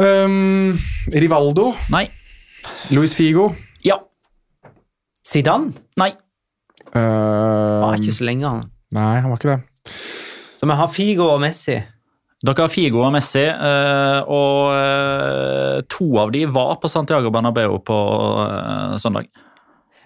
[0.00, 0.78] Um,
[1.12, 1.70] Rivaldo?
[1.92, 2.06] Nei.
[2.94, 3.50] Luis Figo?
[3.84, 3.98] Ja.
[5.26, 6.12] Zidane Nei.
[6.90, 8.68] Um, var ikke så lenge, han.
[8.94, 9.94] nei, han var ikke det.
[10.58, 11.78] Så vi har Figo og Messi.
[12.40, 17.76] Dere har Figo og Messi, eh, og eh, to av de var på Santiago Bernabeu
[17.84, 17.98] på
[18.46, 19.28] eh, søndag.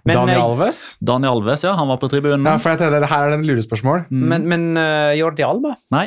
[0.05, 0.79] Men, Daniel Alves?
[1.01, 2.45] Daniel Alves, ja, han var på tribunen.
[2.45, 4.05] Ja, for jeg tenkte, det her er den lurespørsmål.
[4.13, 5.79] Men, men uh, Jordi Alba?
[5.95, 6.07] Nei.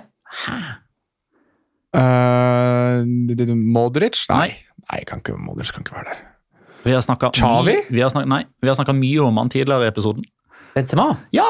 [1.98, 3.02] Uh,
[3.58, 4.22] Modric?
[4.30, 4.52] Nei.
[4.86, 5.00] Nei.
[5.10, 6.22] Kan ikke, Modric kan ikke være der.
[6.86, 7.74] Vi har snakka vi
[8.30, 10.28] nei, vi har snakket mye om han tidligere i episoden.
[10.78, 11.10] Benzema?
[11.36, 11.50] Ja!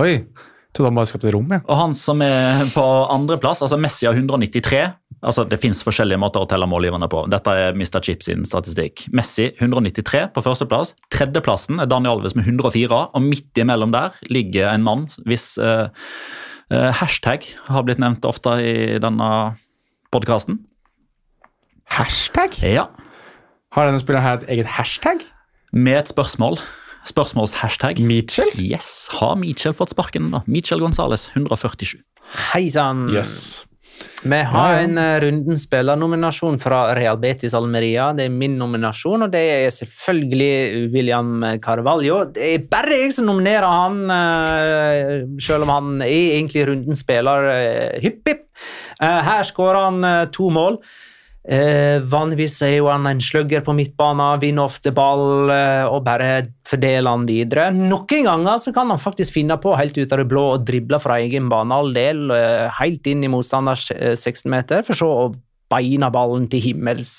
[0.00, 0.24] Oi!
[0.72, 1.60] Trodde han bare skapte rom, ja.
[1.68, 4.80] Og han som er på andreplass, altså Messi har 193.
[5.20, 7.26] altså Det fins forskjellige måter å telle målgiverne på.
[7.28, 8.00] Dette er Mr.
[8.00, 9.04] Chip sin statistikk.
[9.12, 10.94] Messi 193 på førsteplass.
[11.12, 13.02] Tredjeplassen er Daniel Alves med 104.
[13.12, 15.92] Og midt imellom der ligger en mann hvis uh,
[16.72, 19.30] uh, hashtag har blitt nevnt ofte i denne
[20.12, 20.62] podkasten.
[21.92, 22.56] Hashtag?
[22.64, 22.88] Ja.
[23.76, 25.26] Har denne spilleren her et eget hashtag?
[25.72, 26.56] Med et spørsmål.
[27.08, 27.98] Spørsmålshashtag.
[28.06, 28.50] Mitchell?
[28.60, 30.42] Yes, Har Mitchell fått sparken, da?
[30.46, 31.98] Mitchell Gonzales, 147.
[32.52, 33.08] Hei sann!
[33.10, 33.66] Yes.
[34.22, 34.84] Vi har Ja, ja.
[34.86, 38.08] en runden spillernominasjon fra Real Betis Almeria.
[38.16, 42.24] Det er min nominasjon, og det er selvfølgelig William Carvalho.
[42.34, 47.50] Det er bare jeg som nominerer han, uh, selv om han er egentlig rundens spiller.
[47.52, 50.78] Eh, her skårer han eh, to mål.
[51.42, 56.28] Eh, vanligvis er jo han en slugger på midtbanen, vinner ofte ball eh, og bare
[56.68, 57.70] fordeler han videre.
[57.74, 61.00] Noen ganger så kan han faktisk finne på helt ut av det blå og drible
[61.02, 65.26] fra egen banehalvdel eh, helt inn i motstanders eh, 16-meter, for så å
[65.72, 67.12] beine ballen til himmels.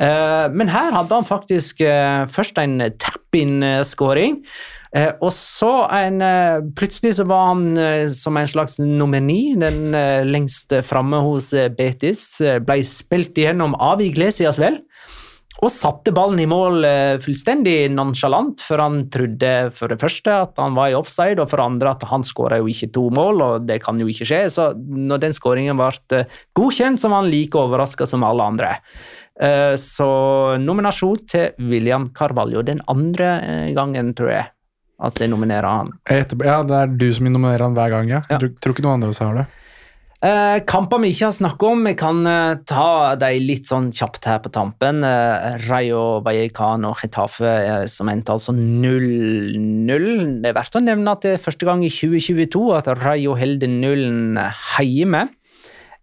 [0.00, 4.40] Eh, men her hadde han faktisk eh, først en tap-in-skåring.
[4.40, 4.78] Eh,
[5.22, 10.24] og så en eh, Plutselig så var han eh, som en slags nomini, den eh,
[10.26, 12.24] lengst framme hos eh, Betis.
[12.42, 14.80] Eh, ble spilt igjennom av Iglesias, vel.
[15.60, 20.58] og satte ballen i mål eh, fullstendig nonsjalant, for han trodde for det første at
[20.58, 23.42] han var i offside, og for det andre at han skåra jo ikke to mål,
[23.46, 24.42] og det kan jo ikke skje.
[24.50, 28.76] Så når den skåringen ble eh, godkjent, så var han like overraska som alle andre.
[29.40, 30.08] Eh, Så
[30.64, 32.64] nominasjon til William Carvalho.
[32.66, 34.48] Den andre eh, gangen, tror jeg,
[35.00, 35.94] at jeg nominerer han.
[36.04, 38.22] Etterpå, ja, det er du som nominerer han hver gang, ja.
[38.30, 38.38] Ja.
[38.40, 39.48] Tror ikke noen andre har det.
[40.20, 44.26] Eh, kamper vi ikke har snakket om, vi kan eh, ta de litt sånn kjapt
[44.28, 45.00] her på tampen.
[45.06, 49.56] Eh, Rayo Vallecano Getafe eh, som endte altså 0-0.
[50.44, 53.72] Det er verdt å nevne at det er første gang i 2022 at Rayo holder
[53.72, 54.36] nullen
[54.84, 55.24] hjemme.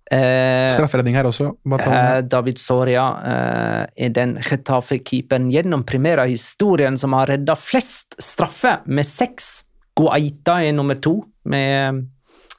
[0.07, 1.49] Eh, Strafferedning her også.
[1.67, 9.07] Eh, David Soria eh, er den Getafe-keeperen gjennom primera-historien som har redda flest straffer, med
[9.07, 9.65] seks.
[9.97, 12.05] Guaita er nummer to, med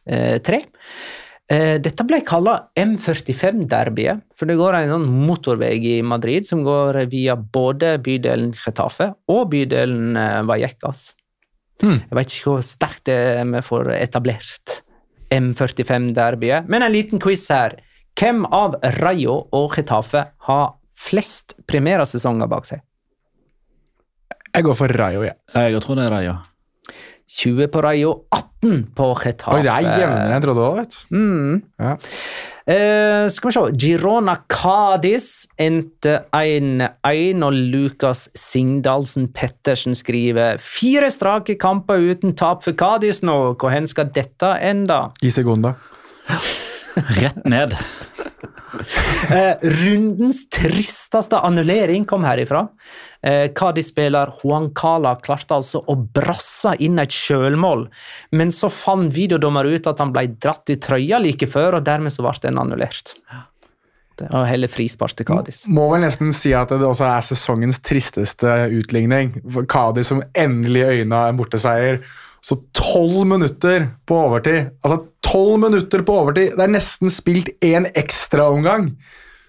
[0.04, 0.60] eh, tre.
[1.48, 7.00] Eh, dette ble kalla M45-derbyet, for det går en sånn motorvei i Madrid som går
[7.08, 11.14] via både bydelen Getafe og bydelen eh, Vallecas.
[11.80, 12.02] Hmm.
[12.02, 14.82] Jeg vet ikke hvor sterkt det er vi får etablert
[15.34, 16.68] M45-derbyet.
[16.68, 17.76] Men en liten quiz her.
[18.18, 20.68] Hvem av Rayo og Getafe har
[20.98, 22.82] flest primera-sesonger bak seg?
[24.48, 25.36] Jeg går for Rayo, jeg.
[25.54, 26.36] Jeg tror det er Rayo.
[27.28, 29.58] 20 på Rayo, 18 på Getafe.
[29.58, 31.18] Oi, det er jevnere enn jeg trodde òg, vet du.
[31.18, 31.58] Mm.
[31.78, 31.94] Ja.
[32.68, 33.62] Eh, skal vi se.
[33.80, 42.76] Girona Cádiz endte 1-1, og Lukas Singdalsen Pettersen skriver fire strake kamper uten tap for
[42.76, 43.38] Cádiz nå.
[43.56, 45.00] Hvor hen skal dette ende?
[45.24, 45.80] I sekunder.
[47.22, 47.72] Rett ned.
[49.28, 52.62] Eh, rundens tristeste annullering kom herifra.
[53.22, 57.84] Eh, Cádiz-spiller Juan Cala klarte altså å brasse inn et sjølmål,
[58.38, 62.14] men så fant videodommer ut at han ble dratt i trøya like før, og dermed
[62.14, 63.12] så ble den annullert.
[64.18, 65.60] Det var heller frispark til Cádiz.
[65.70, 69.36] Må vel nesten si at det også er sesongens tristeste utligning.
[69.70, 72.00] Kadis som endelig øyna en borteseier.
[72.44, 74.72] Så tolv minutter på overtid.
[74.82, 76.54] Altså tolv minutter på overtid!
[76.56, 78.92] Det er nesten spilt én ekstraomgang.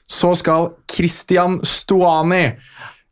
[0.09, 2.47] Så skal Christian Stuani,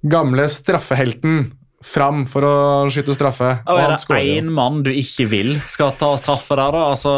[0.10, 1.52] gamle straffehelten,
[1.88, 2.56] fram for å
[2.92, 3.52] skyte straffe.
[3.70, 6.84] Og er det én mann du ikke vil skal ta straffe der, da?
[6.92, 7.14] Altså,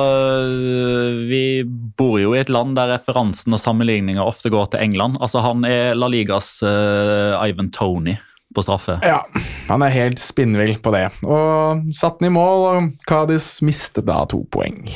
[1.30, 5.20] vi bor jo i et land der referansen og sammenligninger ofte går til England.
[5.24, 8.18] Altså, Han er La Ligas uh, Ivan Tony
[8.56, 8.98] på straffe.
[9.06, 9.20] Ja,
[9.68, 11.08] han er helt spinnvill på det.
[11.24, 14.88] Og satte den i mål, og Cádiz mistet da to poeng.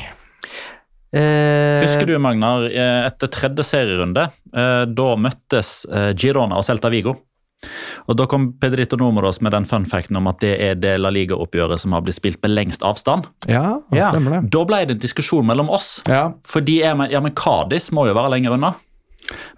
[1.14, 6.89] Eh, Husker du, Magnar, eh, etter tredje serierunde, eh, da møttes eh, Girona og Celta
[6.89, 7.14] Vigo.
[8.10, 11.08] Og Da kom Pedrito Nomoros med den fun facten om at det er det La
[11.14, 13.30] Liga-oppgjøret som har blitt spilt med lengst avstand.
[13.47, 14.10] Ja, det Ja.
[14.10, 14.49] stemmer det.
[14.51, 16.01] Da ble det en diskusjon mellom oss.
[16.10, 18.74] Ja, Fordi ja, men Cádiz må jo være lenger unna.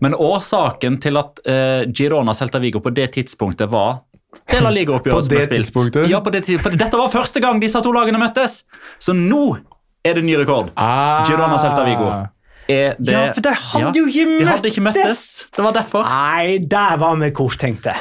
[0.04, 4.02] Men årsaken til at eh, Girona Celta Vigo på det tidspunktet var
[4.52, 6.00] det La Liga-oppgjøret som ble spilt.
[6.12, 8.64] Ja, på det for dette var første gang disse to lagene møttes!
[9.00, 9.58] Så nå
[10.06, 10.72] er det ny rekord.
[10.78, 11.24] Ah.
[11.28, 12.10] Girona Celta Vigo.
[12.66, 15.06] Det, Ja, for de hadde jo ikke De hadde ikke møttes.
[15.06, 15.24] møttes.
[15.54, 16.08] Det var derfor.
[16.10, 17.94] Nei, der var vi korttenkte.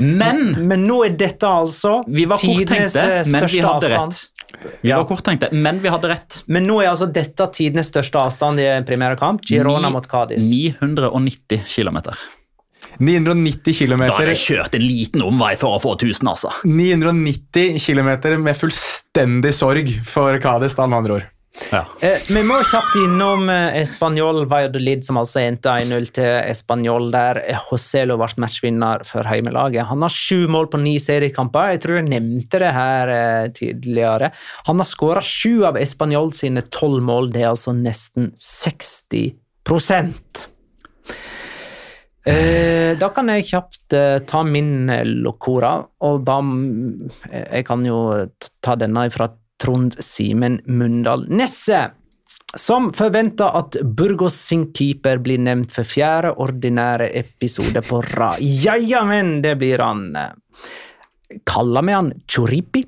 [0.00, 4.14] Men Men nå er dette altså vi var tidenes korttenkte, men vi hadde avstand.
[4.16, 4.39] rett.
[4.82, 6.42] Vi var korttenkte, men vi hadde rett.
[6.46, 9.44] Men nå er altså dette tidenes største avstand i en primærkamp.
[9.46, 10.50] Girona Ni- mot Cádiz.
[10.50, 12.00] 990 km.
[13.00, 14.06] 990 km.
[14.06, 16.50] Da har jeg kjørt en liten omvei for å få 1000, altså.
[16.68, 18.10] 990 km
[18.42, 21.28] med fullstendig sorg for Cádiz, da, med andre ord.
[21.68, 21.82] Ja.
[22.00, 27.42] Eh, vi må kjapt innom eh, Español Valladolid, som altså endte 1-0 til Español, der
[27.52, 29.86] Joselo ble matchvinner for heimelaget.
[29.90, 31.74] Han har sju mål på ni seriekamper.
[31.74, 34.32] Jeg tror jeg nevnte det her eh, tidligere.
[34.70, 37.30] Han har skåra sju av Español sine tolv mål.
[37.34, 39.36] Det er altså nesten 60
[42.30, 47.86] Eh, da kan jeg kjapt eh, ta min eh, locora, og da mm, Jeg kan
[47.86, 48.00] jo
[48.60, 49.30] ta denne fra
[49.60, 51.90] Trond Simen Mundal Nesse.
[52.58, 58.40] Som forventer at Burgos sin keeper blir nevnt for fjerde ordinære episode på rad.
[58.42, 60.08] Ja, ja, men det blir han.
[61.46, 62.82] Kaller vi han Choripi?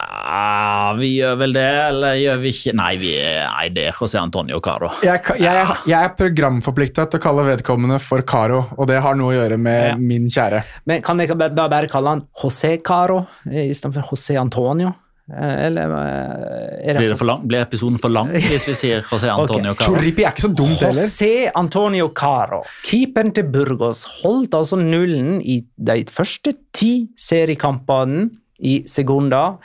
[0.00, 2.74] Ah, vi gjør vel det, eller gjør vi ikke?
[2.78, 4.90] Nei, vi, nei det er José Antonio Caro.
[5.02, 9.32] Jeg, jeg, jeg er programforplikta til å kalle vedkommende for Caro, og det har noe
[9.32, 9.96] å gjøre med Ja.
[9.98, 10.62] min kjære.
[10.86, 14.94] Men kan jeg ba- da bare kalle han José Caro eh, istedenfor José Antonio?
[15.28, 17.42] Eh, Eller eh, er Blir, det for lang?
[17.48, 19.92] Blir episoden for lang hvis vi sier José Antonio Caro?
[19.92, 21.04] Choripi er ikke så dumt heller.
[21.04, 28.28] José Antonio Caro, keeperen til Burgos, holdt altså nullen i de første ti seriekampene
[28.64, 29.58] i Segunda.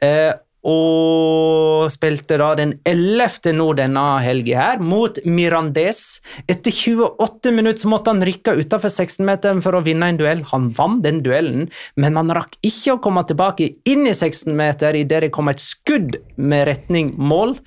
[0.00, 0.30] Eh,
[0.66, 3.52] og spilte da den 11.
[3.54, 6.18] nå denne helga her, mot Mirandes.
[6.50, 10.42] Etter 28 minutter så måtte han rykke utafor 16-meteren for å vinne en duell.
[10.50, 15.24] Han vant den duellen, men han rakk ikke å komme tilbake inn i 16-meter idet
[15.26, 17.58] det kom et skudd med retning mål.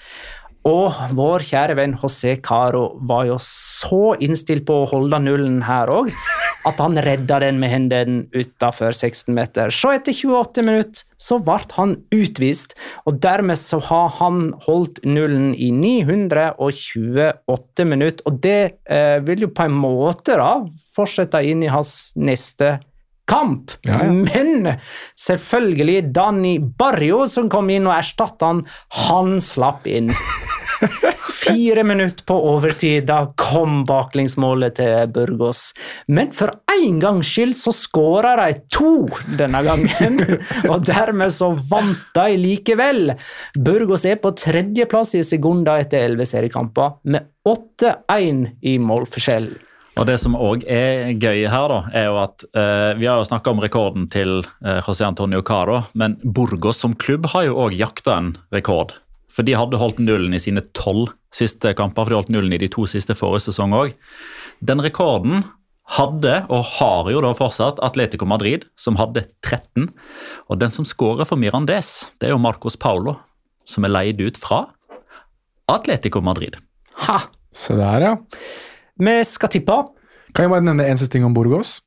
[0.67, 5.89] Og vår kjære venn José Caro var jo så innstilt på å holde nullen her
[5.89, 6.11] òg,
[6.69, 9.69] at han redda den med hendene utafor 16 meter.
[9.73, 12.75] Så etter 28 minutter så ble han utvist,
[13.09, 18.21] og dermed så har han holdt nullen i 928 minutter.
[18.29, 20.61] Og det eh, vil jo på en måte da
[20.93, 22.90] fortsette inn i hans neste kamp.
[23.88, 24.12] Ja, ja.
[24.12, 24.76] Men
[25.20, 28.66] selvfølgelig Dani Barrio, som kom inn og erstattet han,
[29.08, 30.12] han slapp inn.
[31.41, 35.72] Fire minutter på overtid, da kom baklengsmålet til Burgos.
[36.10, 39.08] Men for en gangs skyld så skåra de to
[39.40, 40.20] denne gangen,
[40.72, 43.16] og dermed så vant de likevel.
[43.58, 49.52] Burgos er på tredjeplass i Segunda etter elleve seriekamper, med 8-1 i målforskjell.
[50.02, 53.26] Og Det som òg er gøy her, da, er jo at eh, vi har jo
[53.28, 57.76] snakka om rekorden til eh, José Antonio Caro, men Burgos som klubb har jo òg
[57.78, 58.95] jakta en rekord.
[59.30, 62.60] For de hadde holdt nullen i sine tolv siste kamper, for de holdt nullen i
[62.64, 63.94] de to siste forrige sesong òg.
[64.65, 65.45] Den rekorden
[65.99, 69.91] hadde, og har jo da fortsatt, Atletico Madrid, som hadde 13.
[70.49, 73.19] Og den som skårer for Mirandes, det er jo Marcos Paulo,
[73.69, 74.64] som er leid ut fra
[75.69, 76.57] Atletico Madrid.
[77.06, 77.22] Ha!
[77.53, 78.18] Se der, ja.
[78.99, 79.77] Vi skal tippe.
[80.35, 81.80] Kan jeg bare nevne en siste ting om Burgos?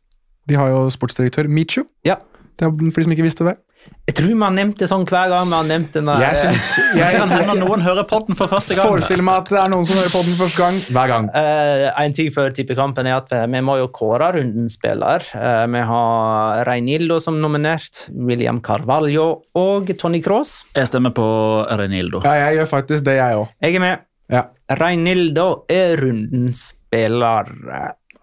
[0.48, 1.84] De har jo sportsdirektør Michu.
[2.04, 2.20] Ja.
[2.54, 3.56] Det er for de som ikke visste det.
[4.04, 6.66] Jeg tror vi har nevnt det sånn hver gang vi har nevnt den Jeg synes,
[6.94, 8.86] Det jeg, kan hende noen hører podden for første gang.
[8.88, 10.78] Forestill meg at det er noen som hører podden den første gang.
[10.96, 11.28] Hver gang.
[11.34, 15.24] Uh, en ting før tippekampen er at vi må jo kåre rundens spiller.
[15.32, 19.28] Uh, vi har Reinildo som nominert, William Carvalho
[19.60, 20.62] og Tony Cross.
[20.76, 21.26] Jeg stemmer på
[21.68, 22.22] Reinildo.
[22.24, 23.52] Ja, jeg gjør faktisk det, jeg òg.
[23.64, 24.08] Jeg er med.
[24.32, 24.46] Ja.
[24.80, 26.83] Reinildo er rundens spiller.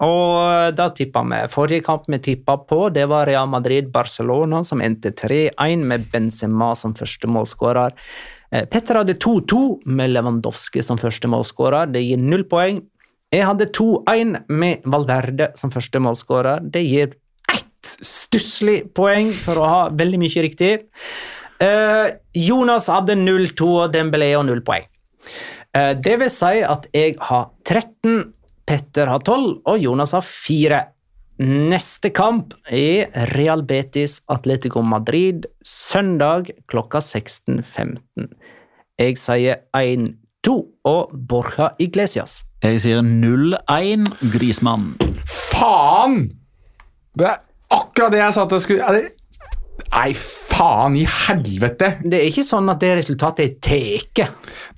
[0.02, 1.40] Og da tippa vi.
[1.54, 6.96] Forrige kamp vi tippa på, det var Real Madrid-Barcelona, som endte 3-1 med Benzema som
[6.98, 7.94] første målskårer.
[8.52, 11.94] Eh, Petter hadde 2-2 med Lewandowski som første målskårer.
[11.94, 12.82] Det gir null poeng.
[13.32, 16.66] Jeg hadde 2-1 med Valverde som første målskårer.
[16.74, 17.14] Det gir
[17.54, 20.74] ett stusslig poeng for å ha veldig mye riktig.
[21.62, 22.08] Eh,
[22.42, 24.90] Jonas hadde 0-2 og Dembélé og null poeng.
[25.78, 28.34] Eh, det vil si at jeg har 13,
[28.72, 30.78] Petter har 12 og Jonas har 4.
[31.44, 38.30] Neste kamp er Real Betis Atletico Madrid søndag klokka 16.15.
[38.96, 40.56] Jeg sier 1-2
[40.88, 42.46] og Borja Iglesias.
[42.64, 44.08] Jeg sier 0-1
[44.38, 44.94] Grismann.
[45.28, 46.30] Faen!
[47.12, 47.42] Det er
[47.76, 49.21] akkurat det jeg sa at jeg skulle er det...
[49.92, 51.88] Nei, faen i helvete!
[52.08, 54.28] Det er ikke sånn at det resultatet er teke.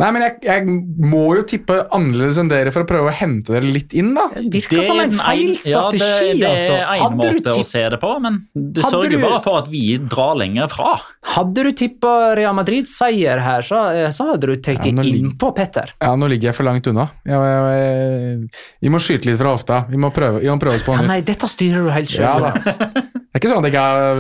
[0.01, 0.63] Nei, men jeg, jeg
[1.11, 4.25] må jo tippe annerledes enn dere for å prøve å hente dere litt inn, da.
[4.33, 6.73] Det virker som en feil en- strategi, ja, det, det altså.
[6.79, 9.69] er en Hadde måte å se det på, men det sørger du- bare for at
[9.69, 10.95] vi drar lenger fra.
[11.35, 13.83] Hadde du tippa Real Madrid-seier her, så,
[14.17, 15.93] så hadde du tatt Ja, innpå Petter.
[16.01, 17.09] Ja, nå ligger jeg for langt unna.
[17.23, 19.83] Jeg, jeg, jeg, vi må skyte litt fra hofta.
[19.93, 21.13] Vi må prøve, vi må prøve oss på Ja, nytt.
[21.13, 22.25] nei, dette styrer du helt sjøl.
[22.25, 23.03] Ja, da.
[23.33, 24.19] Det er ikke sånn at jeg ikke har,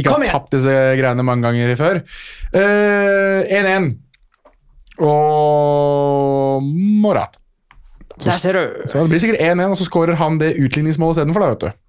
[0.00, 1.98] ikke har tapt disse greiene mange ganger før.
[2.56, 3.90] Eh, 1-1.
[5.04, 6.64] Og
[7.04, 7.36] Morata.
[8.24, 8.86] Der ser du.
[8.88, 11.82] Så det blir sikkert 1-1, og så skårer han det utligningsmålet istedenfor, da, vet du.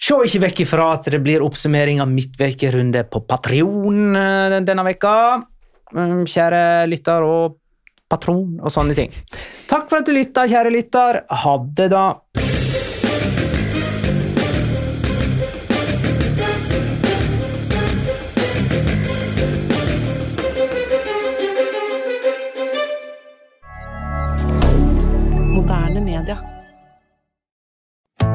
[0.00, 5.14] Se ikke vekk ifra at det blir oppsummering av midtvekerunde på Patrion eh, denne vekka.
[5.96, 6.62] Mm, Kjære
[6.92, 7.56] lytter og
[8.10, 9.12] patron og sånne ting.
[9.70, 11.24] Takk for at du lytta, kjære lytter.
[11.44, 12.04] Ha det, da.